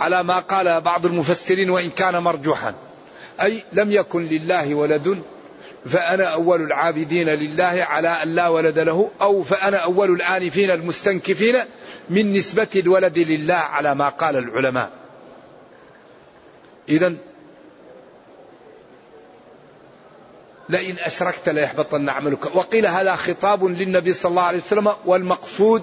على 0.00 0.22
ما 0.22 0.38
قال 0.38 0.80
بعض 0.80 1.06
المفسرين 1.06 1.70
وإن 1.70 1.90
كان 1.90 2.16
مرجوحا. 2.16 2.74
أي 3.42 3.62
لم 3.72 3.90
يكن 3.90 4.26
لله 4.26 4.74
ولد 4.74 5.22
فأنا 5.86 6.24
أول 6.24 6.62
العابدين 6.62 7.28
لله 7.28 7.86
على 7.88 8.08
أن 8.08 8.34
لا 8.34 8.48
ولد 8.48 8.78
له 8.78 9.10
أو 9.20 9.42
فأنا 9.42 9.76
أول 9.76 10.10
الآنفين 10.10 10.70
المستنكفين 10.70 11.56
من 12.10 12.32
نسبة 12.32 12.68
الولد 12.76 13.18
لله 13.18 13.54
على 13.54 13.94
ما 13.94 14.08
قال 14.08 14.36
العلماء. 14.36 14.90
إذا 16.88 17.14
لئن 20.70 20.98
أشركت 20.98 21.48
ليحبطن 21.48 22.08
عملك. 22.08 22.56
وقيل 22.56 22.86
هذا 22.86 23.16
خطاب 23.16 23.64
للنبي 23.64 24.12
صلى 24.12 24.30
الله 24.30 24.42
عليه 24.42 24.58
وسلم 24.58 24.92
والمقصود 25.06 25.82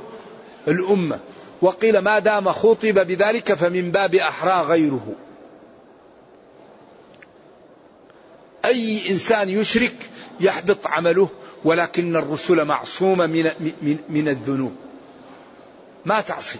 الأمة. 0.67 1.19
وقيل 1.61 1.99
ما 1.99 2.19
دام 2.19 2.51
خطب 2.51 3.07
بذلك 3.07 3.53
فمن 3.53 3.91
باب 3.91 4.15
أحرى 4.15 4.61
غيره. 4.61 5.15
أي 8.65 9.09
إنسان 9.09 9.49
يشرك 9.49 9.95
يحبط 10.39 10.87
عمله 10.87 11.29
ولكن 11.65 12.15
الرسل 12.15 12.65
معصومة 12.65 13.27
من, 13.27 13.43
من, 13.81 13.97
من 14.09 14.27
الذنوب. 14.27 14.75
ما 16.05 16.21
تعصي. 16.21 16.59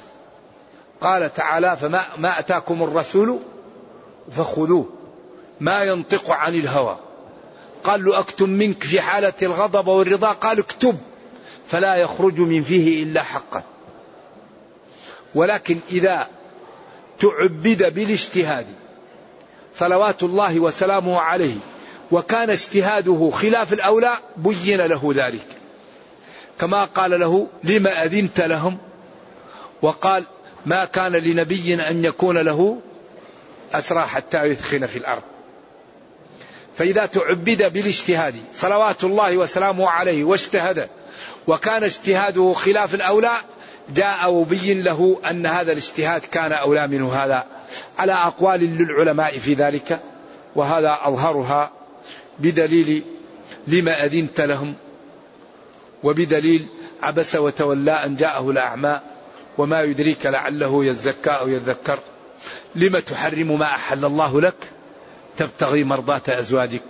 قال 1.01 1.34
تعالى 1.34 1.78
فما 1.78 2.05
ما 2.17 2.39
أتاكم 2.39 2.84
الرسول 2.84 3.39
فخذوه. 4.32 4.89
ما 5.59 5.84
ينطق 5.84 6.32
عن 6.32 6.55
الهوى. 6.55 7.07
قال 7.84 8.05
له 8.05 8.19
أكتم 8.19 8.49
منك 8.49 8.84
في 8.84 9.01
حالة 9.01 9.34
الغضب 9.41 9.88
والرضا. 9.88 10.32
قال 10.32 10.59
اكتب 10.59 10.97
فلا 11.67 11.95
يخرج 11.95 12.39
من 12.39 12.63
فيه 12.63 13.03
إلا 13.03 13.23
حقا. 13.23 13.63
ولكن 15.36 15.80
إذا 15.91 16.28
تعبد 17.19 17.93
بالاجتهاد 17.93 18.67
صلوات 19.75 20.23
الله 20.23 20.59
وسلامه 20.59 21.19
عليه 21.19 21.55
وكان 22.11 22.49
اجتهاده 22.49 23.32
خلاف 23.34 23.73
الأولى 23.73 24.13
بين 24.38 24.82
له 24.82 25.11
ذلك. 25.15 25.47
كما 26.59 26.84
قال 26.84 27.19
له 27.19 27.47
لما 27.63 28.03
أذنت 28.03 28.41
لهم؟ 28.41 28.78
وقال 29.82 30.23
ما 30.65 30.86
كان 30.86 31.11
لنبي 31.11 31.73
أن 31.73 32.05
يكون 32.05 32.38
له 32.38 32.80
أسرى 33.73 34.01
حتى 34.01 34.43
يثخن 34.43 34.86
في 34.86 34.97
الأرض. 34.99 35.23
فإذا 36.78 37.05
تعبد 37.05 37.73
بالاجتهاد 37.73 38.36
صلوات 38.53 39.03
الله 39.03 39.38
وسلامه 39.38 39.89
عليه 39.89 40.23
واجتهد 40.23 40.89
وكان 41.47 41.84
اجتهاده 41.84 42.53
خلاف 42.53 42.95
الأولى 42.95 43.32
جاء 43.89 44.32
وبين 44.32 44.84
له 44.84 45.19
أن 45.30 45.45
هذا 45.45 45.71
الاجتهاد 45.71 46.21
كان 46.21 46.51
أولى 46.51 46.88
منه 46.88 47.13
هذا. 47.13 47.45
على 47.97 48.13
أقوال 48.13 48.59
للعلماء 48.59 49.39
في 49.39 49.53
ذلك 49.53 49.99
وهذا 50.55 50.99
أظهرها 51.03 51.71
بدليل 52.39 53.03
لما 53.67 54.05
أذنت 54.05 54.41
لهم 54.41 54.73
وبدليل 56.03 56.67
عبس 57.01 57.36
وتولى 57.36 57.91
أن 57.91 58.15
جاءه 58.15 58.49
الأعمى 58.49 58.99
وما 59.57 59.84
يدريك 59.84 60.25
لعله 60.25 60.86
يزكى 60.86 61.30
أو 61.30 61.47
يذكر. 61.47 61.99
لم 62.75 62.99
تحرم 62.99 63.59
ما 63.59 63.65
أحل 63.65 64.05
الله 64.05 64.41
لك؟ 64.41 64.76
تبتغي 65.38 65.83
مرضاة 65.83 66.21
أزواجك. 66.27 66.81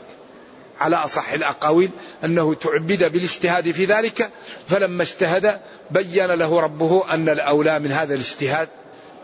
على 0.80 0.96
أصح 0.96 1.32
الأقاويل 1.32 1.90
أنه 2.24 2.54
تعبد 2.54 3.12
بالاجتهاد 3.12 3.72
في 3.72 3.86
ذلك 3.86 4.30
فلما 4.68 5.04
اجتهد 5.04 5.60
بين 5.92 6.26
له 6.26 6.60
ربه 6.60 7.14
أن 7.14 7.30
الأولى 7.30 7.80
من 7.80 7.92
هذا 7.92 8.14
الاجتهاد 8.14 8.68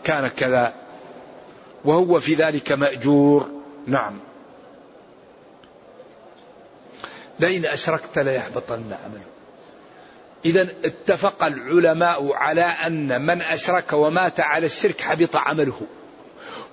كان 0.04 0.28
كذا. 0.28 0.72
وهو 1.84 2.20
في 2.20 2.34
ذلك 2.34 2.72
مأجور. 2.72 3.50
نعم. 3.86 4.20
لئن 7.40 7.66
أشركت 7.66 8.18
ليحبطن 8.18 8.84
عمله 9.04 9.34
إذا 10.44 10.68
اتفق 10.84 11.44
العلماء 11.44 12.32
على 12.32 12.64
أن 12.64 13.26
من 13.26 13.42
أشرك 13.42 13.92
ومات 13.92 14.40
على 14.40 14.66
الشرك 14.66 15.00
حبط 15.00 15.36
عمله. 15.36 15.80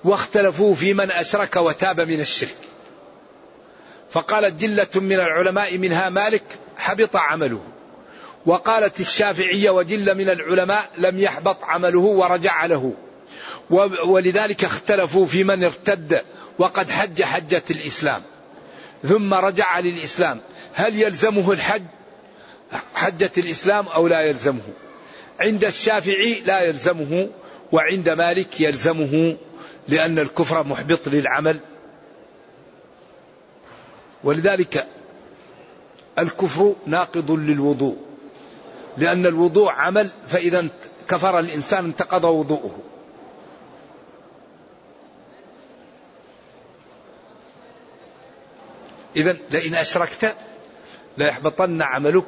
واختلفوا 0.04 0.74
في 0.74 0.94
من 0.94 1.10
أشرك 1.10 1.56
وتاب 1.56 2.00
من 2.00 2.20
الشرك. 2.20 2.56
فقالت 4.10 4.54
جلة 4.60 4.88
من 4.94 5.12
العلماء 5.12 5.78
منها 5.78 6.10
مالك 6.10 6.42
حبط 6.76 7.16
عمله. 7.16 7.60
وقالت 8.46 9.00
الشافعية 9.00 9.70
وجلة 9.70 10.14
من 10.14 10.28
العلماء 10.28 10.90
لم 10.98 11.18
يحبط 11.18 11.64
عمله 11.64 12.00
ورجع 12.00 12.66
له. 12.66 12.94
ولذلك 14.06 14.64
اختلفوا 14.64 15.26
في 15.26 15.44
من 15.44 15.64
ارتد 15.64 16.22
وقد 16.58 16.90
حج 16.90 17.22
حجة 17.22 17.62
الإسلام. 17.70 18.22
ثم 19.08 19.34
رجع 19.34 19.78
للإسلام. 19.78 20.40
هل 20.74 21.02
يلزمه 21.02 21.52
الحج؟ 21.52 21.82
حجة 22.94 23.30
الإسلام 23.38 23.86
أو 23.86 24.08
لا 24.08 24.20
يلزمه؟ 24.20 24.60
عند 25.40 25.64
الشافعي 25.64 26.42
لا 26.46 26.60
يلزمه 26.60 27.28
وعند 27.72 28.08
مالك 28.08 28.60
يلزمه. 28.60 29.36
لأن 29.88 30.18
الكفر 30.18 30.66
محبط 30.66 31.08
للعمل. 31.08 31.58
ولذلك 34.24 34.86
الكفر 36.18 36.74
ناقض 36.86 37.30
للوضوء. 37.30 37.96
لأن 38.96 39.26
الوضوء 39.26 39.70
عمل 39.70 40.10
فإذا 40.28 40.68
كفر 41.08 41.38
الإنسان 41.38 41.84
انتقض 41.84 42.24
وضوءه. 42.24 42.78
إذا 49.16 49.36
لئن 49.50 49.74
أشركت 49.74 50.36
ليحبطن 51.18 51.82
عملك. 51.82 52.24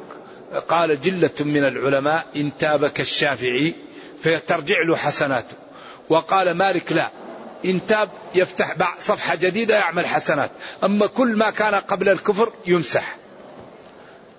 قال 0.69 1.01
جلة 1.01 1.31
من 1.41 1.65
العلماء 1.65 2.27
إن 2.37 2.51
تابك 2.59 3.01
الشافعي 3.01 3.75
فترجع 4.23 4.83
له 4.83 4.97
حسناته. 4.97 5.57
وقال 6.09 6.51
مالك 6.51 6.93
لا. 6.93 7.11
إن 7.65 7.87
تاب 7.87 8.09
يفتح 8.35 8.99
صفحة 8.99 9.35
جديدة 9.35 9.77
يعمل 9.77 10.07
حسنات. 10.07 10.51
أما 10.85 11.07
كل 11.07 11.37
ما 11.37 11.51
كان 11.51 11.75
قبل 11.75 12.09
الكفر 12.09 12.53
يمسح. 12.67 13.17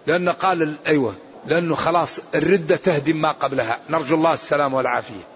لأنه 0.07 0.31
قال 0.31 0.75
أيوة. 0.87 1.15
لأنه 1.45 1.75
خلاص 1.75 2.19
الردة 2.35 2.75
تهدم 2.75 3.21
ما 3.21 3.31
قبلها. 3.31 3.79
نرجو 3.89 4.15
الله 4.15 4.33
السلام 4.33 4.73
والعافية. 4.73 5.27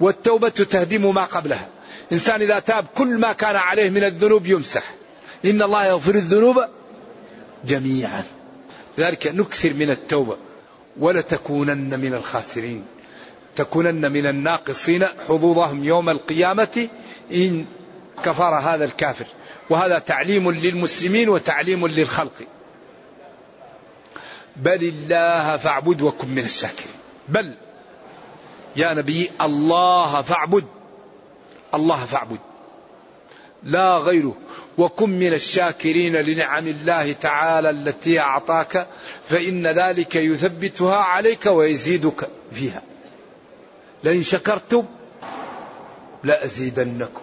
والتوبة 0.00 0.48
تهدم 0.48 1.14
ما 1.14 1.24
قبلها. 1.24 1.68
إنسان 2.12 2.42
إذا 2.42 2.58
تاب 2.58 2.86
كل 2.94 3.18
ما 3.18 3.32
كان 3.32 3.56
عليه 3.56 3.90
من 3.90 4.04
الذنوب 4.04 4.46
يمسح. 4.46 4.94
إن 5.44 5.62
الله 5.62 5.86
يغفر 5.86 6.14
الذنوب 6.14 6.56
جميعا. 7.64 8.24
لذلك 8.98 9.26
نكثر 9.26 9.74
من 9.74 9.90
التوبة 9.90 10.36
ولتكونن 10.98 12.00
من 12.00 12.14
الخاسرين. 12.14 12.84
تكونن 13.60 14.12
من 14.12 14.26
الناقصين 14.26 15.06
حظوظهم 15.28 15.84
يوم 15.84 16.10
القيامة 16.10 16.88
إن 17.34 17.66
كفر 18.24 18.58
هذا 18.58 18.84
الكافر. 18.84 19.26
وهذا 19.70 19.98
تعليم 19.98 20.50
للمسلمين 20.50 21.28
وتعليم 21.28 21.86
للخلق. 21.86 22.42
بل 24.56 24.84
الله 24.84 25.56
فاعبد 25.56 26.02
وكن 26.02 26.28
من 26.28 26.44
الشاكرين. 26.44 26.94
بل 27.28 27.56
يا 28.76 28.94
نبي 28.94 29.30
الله 29.40 30.22
فاعبد. 30.22 30.64
الله 31.74 32.04
فاعبد. 32.04 32.38
لا 33.62 33.98
غيره 33.98 34.36
وكن 34.78 35.10
من 35.10 35.32
الشاكرين 35.32 36.16
لنعم 36.16 36.66
الله 36.66 37.12
تعالى 37.12 37.70
التي 37.70 38.20
أعطاك 38.20 38.86
فإن 39.28 39.66
ذلك 39.66 40.16
يثبتها 40.16 40.96
عليك 40.96 41.46
ويزيدك 41.46 42.28
فيها. 42.52 42.82
لئن 44.04 44.22
شكرتم 44.22 44.84
لأزيدنكم. 46.24 47.22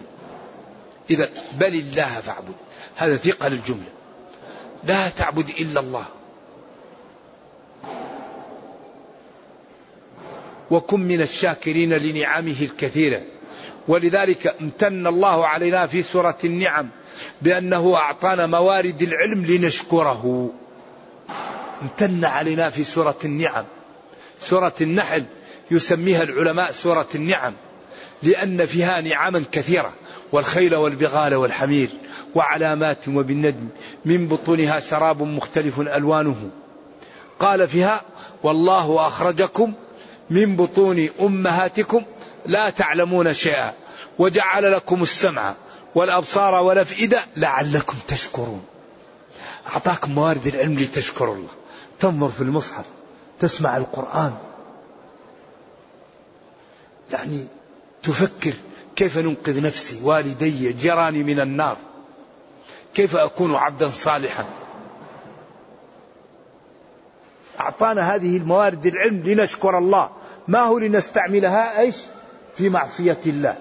إذا 1.10 1.28
بل 1.58 1.74
الله 1.74 2.20
فاعبد. 2.20 2.54
هذا 2.96 3.16
ثقل 3.16 3.52
الجمله 3.52 3.92
لا 4.84 5.08
تعبد 5.08 5.48
إلا 5.48 5.80
الله. 5.80 6.06
وكن 10.70 11.00
من 11.00 11.20
الشاكرين 11.20 11.92
لنعمه 11.92 12.56
الكثيرة. 12.60 13.22
ولذلك 13.88 14.46
امتن 14.60 15.06
الله 15.06 15.46
علينا 15.46 15.86
في 15.86 16.02
سورة 16.02 16.38
النعم 16.44 16.88
بأنه 17.42 17.96
أعطانا 17.96 18.46
موارد 18.46 19.02
العلم 19.02 19.44
لنشكره. 19.44 20.50
امتن 21.82 22.24
علينا 22.24 22.70
في 22.70 22.84
سورة 22.84 23.18
النعم. 23.24 23.64
سورة 24.40 24.74
النحل. 24.80 25.24
يسميها 25.70 26.22
العلماء 26.22 26.70
سورة 26.70 27.08
النعم 27.14 27.54
لأن 28.22 28.66
فيها 28.66 29.00
نعما 29.00 29.44
كثيرة 29.52 29.92
والخيل 30.32 30.74
والبغال 30.74 31.34
والحمير 31.34 31.90
وعلامات 32.34 33.08
وبالنجم 33.08 33.68
من 34.04 34.28
بطونها 34.28 34.80
شراب 34.80 35.22
مختلف 35.22 35.80
ألوانه. 35.80 36.50
قال 37.40 37.68
فيها 37.68 38.02
والله 38.42 39.06
أخرجكم 39.06 39.72
من 40.30 40.56
بطون 40.56 41.08
أمهاتكم 41.20 42.02
لا 42.46 42.70
تعلمون 42.70 43.34
شيئا 43.34 43.72
وجعل 44.18 44.72
لكم 44.72 45.02
السمع 45.02 45.54
والأبصار 45.94 46.54
والأفئدة 46.54 47.20
لعلكم 47.36 47.96
تشكرون. 48.08 48.62
أعطاكم 49.72 50.12
موارد 50.12 50.46
العلم 50.46 50.78
لتشكروا 50.78 51.34
الله. 51.34 51.50
تنظر 52.00 52.28
في 52.28 52.40
المصحف 52.40 52.84
تسمع 53.40 53.76
القرآن. 53.76 54.47
يعني 57.12 57.46
تفكر 58.02 58.54
كيف 58.96 59.18
ننقذ 59.18 59.62
نفسي 59.62 60.00
والدي 60.02 60.72
جيراني 60.72 61.22
من 61.22 61.40
النار. 61.40 61.76
كيف 62.94 63.16
أكون 63.16 63.54
عبدا 63.54 63.90
صالحا؟ 63.90 64.46
أعطانا 67.60 68.14
هذه 68.14 68.36
الموارد 68.36 68.86
العلم 68.86 69.22
لنشكر 69.22 69.78
الله. 69.78 70.10
ما 70.48 70.60
هو 70.60 70.78
لنستعملها؟ 70.78 71.80
إيش؟ 71.80 71.96
في 72.56 72.68
معصية 72.68 73.20
الله. 73.26 73.56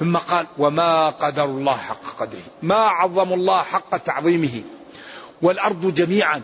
ثم 0.00 0.16
قال 0.16 0.46
وما 0.58 1.10
قدر 1.10 1.44
الله 1.44 1.76
حق 1.76 2.04
قدره. 2.18 2.42
ما 2.62 2.76
عظم 2.76 3.32
الله 3.32 3.62
حق 3.62 3.96
تعظيمه. 3.96 4.62
والأرض 5.42 5.94
جميعا 5.94 6.42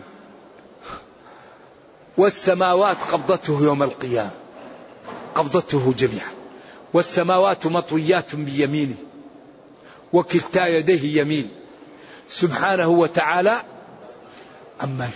والسماوات 2.17 2.97
قبضته 3.11 3.59
يوم 3.63 3.83
القيامة. 3.83 4.31
قبضته 5.35 5.93
جميعا. 5.97 6.31
والسماوات 6.93 7.67
مطويات 7.67 8.35
بيمينه. 8.35 8.95
وكلتا 10.13 10.67
يديه 10.67 11.21
يمين. 11.21 11.49
سبحانه 12.29 12.87
وتعالى 12.87 13.61
عما 14.81 15.09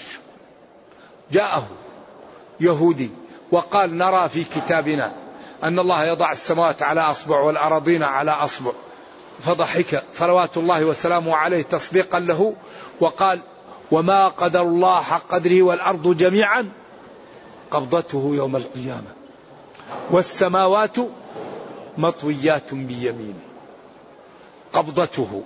جاءه 1.32 1.68
يهودي 2.60 3.10
وقال 3.52 3.98
نرى 3.98 4.30
في 4.30 4.44
كتابنا 4.44 5.14
أن 5.64 5.80
الله 5.80 6.06
يضع 6.06 6.32
السماوات 6.32 6.84
على 6.84 7.02
أصبع 7.02 7.40
والأراضين 7.40 8.04
على 8.04 8.32
أصبع. 8.32 8.72
فضحك 9.46 10.04
صلوات 10.14 10.58
الله 10.58 10.86
وسلامه 10.86 11.36
عليه 11.36 11.62
تصديقا 11.62 12.20
له 12.20 12.56
وقال 13.00 13.40
وما 13.92 14.28
قدر 14.28 14.62
الله 14.62 15.02
حق 15.02 15.28
قدره 15.30 15.62
والأرض 15.62 16.18
جميعا 16.18 16.70
قبضته 17.72 18.32
يوم 18.34 18.56
القيامة. 18.56 19.16
والسماوات 20.12 20.98
مطويات 21.98 22.74
بيمينه. 22.74 23.40
قبضته 24.74 25.44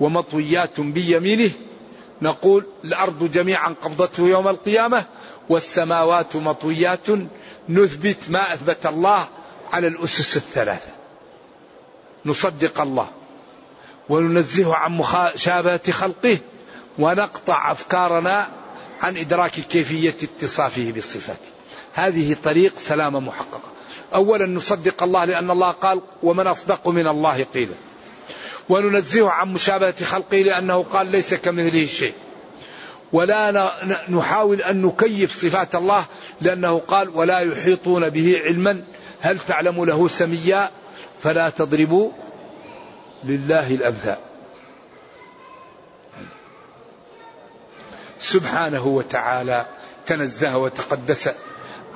ومطويات 0.00 0.80
بيمينه. 0.80 1.50
نقول 2.22 2.66
الأرض 2.84 3.32
جميعا 3.32 3.74
قبضته 3.82 4.28
يوم 4.28 4.48
القيامة 4.48 5.04
والسماوات 5.48 6.36
مطويات. 6.36 7.06
نثبت 7.68 8.18
ما 8.28 8.54
أثبت 8.54 8.86
الله 8.86 9.26
على 9.72 9.86
الأسس 9.86 10.36
الثلاثة. 10.36 10.90
نصدق 12.26 12.80
الله 12.80 13.08
وننزه 14.08 14.74
عن 14.74 14.98
مشابهة 14.98 15.90
خلقه 15.90 16.38
ونقطع 16.98 17.72
أفكارنا 17.72 18.57
عن 19.02 19.16
إدراك 19.16 19.50
كيفية 19.50 20.14
اتصافه 20.22 20.92
بالصفات 20.92 21.38
هذه 21.92 22.36
طريق 22.44 22.78
سلامة 22.78 23.20
محققة 23.20 23.70
أولا 24.14 24.46
نصدق 24.46 25.02
الله 25.02 25.24
لأن 25.24 25.50
الله 25.50 25.70
قال 25.70 26.00
ومن 26.22 26.46
أصدق 26.46 26.88
من 26.88 27.06
الله 27.06 27.44
قيلا 27.54 27.74
وننزه 28.68 29.30
عن 29.30 29.52
مشابهة 29.52 30.04
خلقه 30.04 30.42
لأنه 30.42 30.82
قال 30.82 31.06
ليس 31.06 31.34
كمثله 31.34 31.86
شيء 31.86 32.12
ولا 33.12 33.68
نحاول 34.08 34.62
أن 34.62 34.82
نكيف 34.82 35.42
صفات 35.42 35.74
الله 35.74 36.04
لأنه 36.40 36.78
قال 36.78 37.08
ولا 37.08 37.38
يحيطون 37.38 38.10
به 38.10 38.40
علما 38.44 38.82
هل 39.20 39.38
تعلم 39.38 39.84
له 39.84 40.08
سميا 40.08 40.70
فلا 41.22 41.50
تضربوا 41.50 42.10
لله 43.24 43.74
الأمثال 43.74 44.27
سبحانه 48.18 48.86
وتعالى 48.86 49.66
تنزه 50.06 50.56
وتقدس 50.56 51.30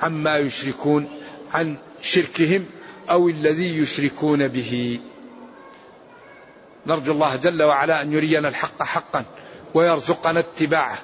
عما 0.01 0.37
يشركون 0.37 1.21
عن 1.51 1.77
شركهم 2.01 2.65
أو 3.09 3.29
الذي 3.29 3.77
يشركون 3.77 4.47
به. 4.47 4.99
نرجو 6.87 7.11
الله 7.11 7.35
جل 7.35 7.63
وعلا 7.63 8.01
أن 8.01 8.13
يرينا 8.13 8.47
الحق 8.47 8.83
حقا 8.83 9.25
ويرزقنا 9.73 10.39
اتباعه 10.39 10.97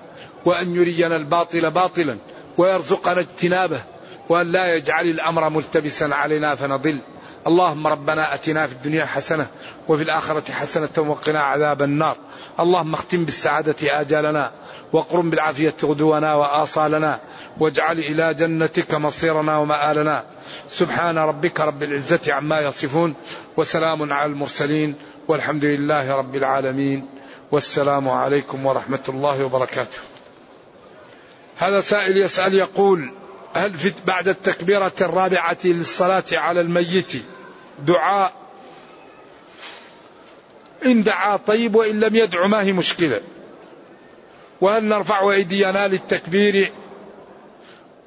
وأن 0.45 0.75
يرينا 0.75 1.15
الباطل 1.17 1.71
باطلا 1.71 2.17
ويرزقنا 2.57 3.19
اجتنابه 3.19 3.83
وأن 4.29 4.51
لا 4.51 4.75
يجعل 4.75 5.05
الأمر 5.05 5.49
ملتبسا 5.49 6.05
علينا 6.05 6.55
فنضل. 6.55 6.99
اللهم 7.47 7.87
ربنا 7.87 8.33
أتنا 8.33 8.67
في 8.67 8.73
الدنيا 8.73 9.05
حسنة 9.05 9.47
وفي 9.87 10.03
الآخرة 10.03 10.51
حسنة 10.51 10.89
وقنا 10.97 11.41
عذاب 11.41 11.81
النار. 11.81 12.17
اللهم 12.59 12.93
اختم 12.93 13.25
بالسعادة 13.25 14.01
آجالنا 14.01 14.51
واقرم 14.93 15.29
بالعافية 15.29 15.75
غدونا 15.83 16.35
وآصالنا 16.35 17.19
واجعل 17.59 17.99
إلى 17.99 18.33
جنتك 18.33 18.93
مصيرنا 18.93 19.57
ومآلنا. 19.57 20.23
سبحان 20.69 21.17
ربك 21.17 21.59
رب 21.59 21.83
العزة 21.83 22.33
عما 22.33 22.59
يصفون 22.59 23.15
وسلام 23.57 24.13
على 24.13 24.31
المرسلين 24.31 24.95
والحمد 25.27 25.65
لله 25.65 26.11
رب 26.11 26.35
العالمين. 26.35 27.09
والسلام 27.51 28.09
عليكم 28.09 28.65
ورحمة 28.65 29.05
الله 29.09 29.43
وبركاته. 29.43 29.97
هذا 31.57 31.81
سائل 31.81 32.17
يسأل 32.17 32.53
يقول 32.53 33.11
هل 33.53 33.73
في 33.73 33.93
بعد 34.07 34.27
التكبيرة 34.27 34.93
الرابعة 35.01 35.57
للصلاة 35.65 36.23
على 36.33 36.61
الميت 36.61 37.11
دعاء؟ 37.79 38.33
إن 40.85 41.03
دعا 41.03 41.37
طيب 41.37 41.75
وإن 41.75 41.99
لم 41.99 42.15
يدع 42.15 42.47
ما 42.47 42.61
هي 42.61 42.73
مشكلة. 42.73 43.21
وهل 44.61 44.85
نرفع 44.85 45.31
أيدينا 45.31 45.87
للتكبير؟ 45.87 46.71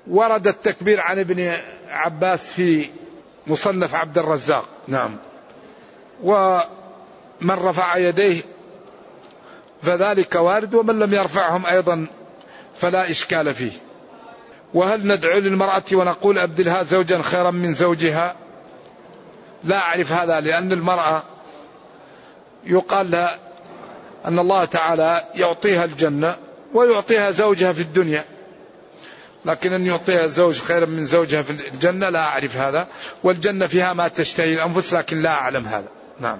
ورد 0.07 0.47
التكبير 0.47 1.01
عن 1.01 1.19
ابن 1.19 1.53
عباس 1.89 2.53
في 2.53 2.91
مصنف 3.47 3.95
عبد 3.95 4.19
الرزاق. 4.19 4.69
نعم. 4.89 5.17
ومن 6.23 6.65
رفع 7.51 7.97
يديه 7.97 8.43
فذلك 9.83 10.35
وارد 10.35 10.75
ومن 10.75 10.99
لم 10.99 11.15
يرفعهم 11.15 11.67
أيضا 11.67 12.07
فلا 12.77 13.11
إشكال 13.11 13.55
فيه. 13.55 13.73
وهل 14.75 15.07
ندعو 15.07 15.39
للمرأة 15.39 15.83
ونقول 15.93 16.39
أبدلها 16.39 16.83
زوجا 16.83 17.23
خيرا 17.23 17.51
من 17.51 17.75
زوجها؟ 17.75 18.37
لا 19.65 19.79
أعرف 19.79 20.13
هذا 20.13 20.41
لأن 20.41 20.73
المرأة 20.73 21.23
يقال 22.65 23.11
لها 23.11 23.39
أن 24.25 24.39
الله 24.39 24.65
تعالى 24.65 25.25
يعطيها 25.35 25.85
الجنة 25.85 26.37
ويعطيها 26.75 27.31
زوجها 27.31 27.73
في 27.73 27.81
الدنيا. 27.81 28.25
لكن 29.45 29.73
أن 29.73 29.87
يعطيها 29.87 30.27
زوج 30.27 30.59
خيرا 30.59 30.87
من 30.87 31.07
زوجها 31.07 31.43
في 31.43 31.51
الجنة 31.51 32.09
لا 32.09 32.21
أعرف 32.21 32.57
هذا 32.57 32.87
والجنة 33.25 33.67
فيها 33.67 33.93
ما 33.93 34.09
تشتهي 34.09 34.55
الأنفس 34.55 34.95
لكن 34.95 35.23
لا 35.23 35.31
أعلم 35.31 35.67
هذا. 35.67 35.89
نعم. 36.21 36.39